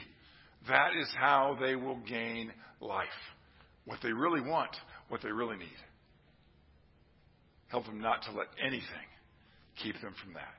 that 0.67 0.91
is 0.99 1.07
how 1.17 1.57
they 1.59 1.75
will 1.75 1.99
gain 2.07 2.51
life. 2.81 3.07
What 3.85 3.99
they 4.01 4.11
really 4.11 4.41
want, 4.41 4.75
what 5.09 5.21
they 5.21 5.31
really 5.31 5.57
need. 5.57 5.67
Help 7.67 7.85
them 7.85 8.01
not 8.01 8.23
to 8.23 8.31
let 8.31 8.47
anything 8.59 8.83
keep 9.83 9.99
them 10.01 10.13
from 10.23 10.33
that. 10.33 10.53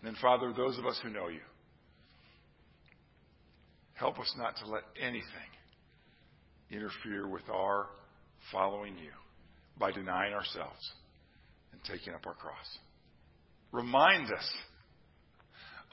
And 0.00 0.08
then, 0.08 0.16
Father, 0.20 0.52
those 0.56 0.78
of 0.78 0.86
us 0.86 0.98
who 1.02 1.10
know 1.10 1.28
you, 1.28 1.40
help 3.94 4.18
us 4.18 4.32
not 4.38 4.56
to 4.64 4.70
let 4.70 4.82
anything 5.00 5.22
interfere 6.70 7.28
with 7.28 7.48
our 7.52 7.86
following 8.50 8.96
you 8.96 9.10
by 9.80 9.90
denying 9.90 10.34
ourselves 10.34 10.92
and 11.72 11.80
taking 11.84 12.14
up 12.14 12.26
our 12.26 12.34
cross. 12.34 12.78
Remind 13.72 14.30
us 14.30 14.50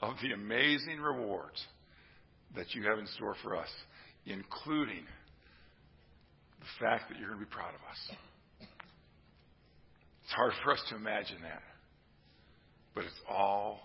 of 0.02 0.14
the 0.22 0.32
amazing 0.32 1.00
rewards 1.00 1.64
that 2.54 2.74
you 2.74 2.84
have 2.84 2.98
in 2.98 3.06
store 3.16 3.34
for 3.42 3.56
us, 3.56 3.68
including 4.26 5.04
the 6.60 6.84
fact 6.84 7.08
that 7.08 7.18
you're 7.18 7.28
going 7.28 7.40
to 7.40 7.46
be 7.46 7.50
proud 7.50 7.74
of 7.74 7.80
us. 7.90 8.16
It's 10.24 10.32
hard 10.34 10.52
for 10.62 10.72
us 10.72 10.82
to 10.90 10.96
imagine 10.96 11.38
that. 11.42 11.62
But 12.94 13.04
it's 13.04 13.20
all 13.28 13.80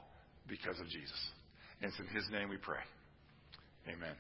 because 0.48 0.80
of 0.80 0.88
Jesus. 0.88 1.30
And 1.82 1.90
it's 1.90 2.00
in 2.00 2.08
His 2.08 2.26
name 2.32 2.50
we 2.50 2.58
pray. 2.58 2.82
Amen. 3.88 4.16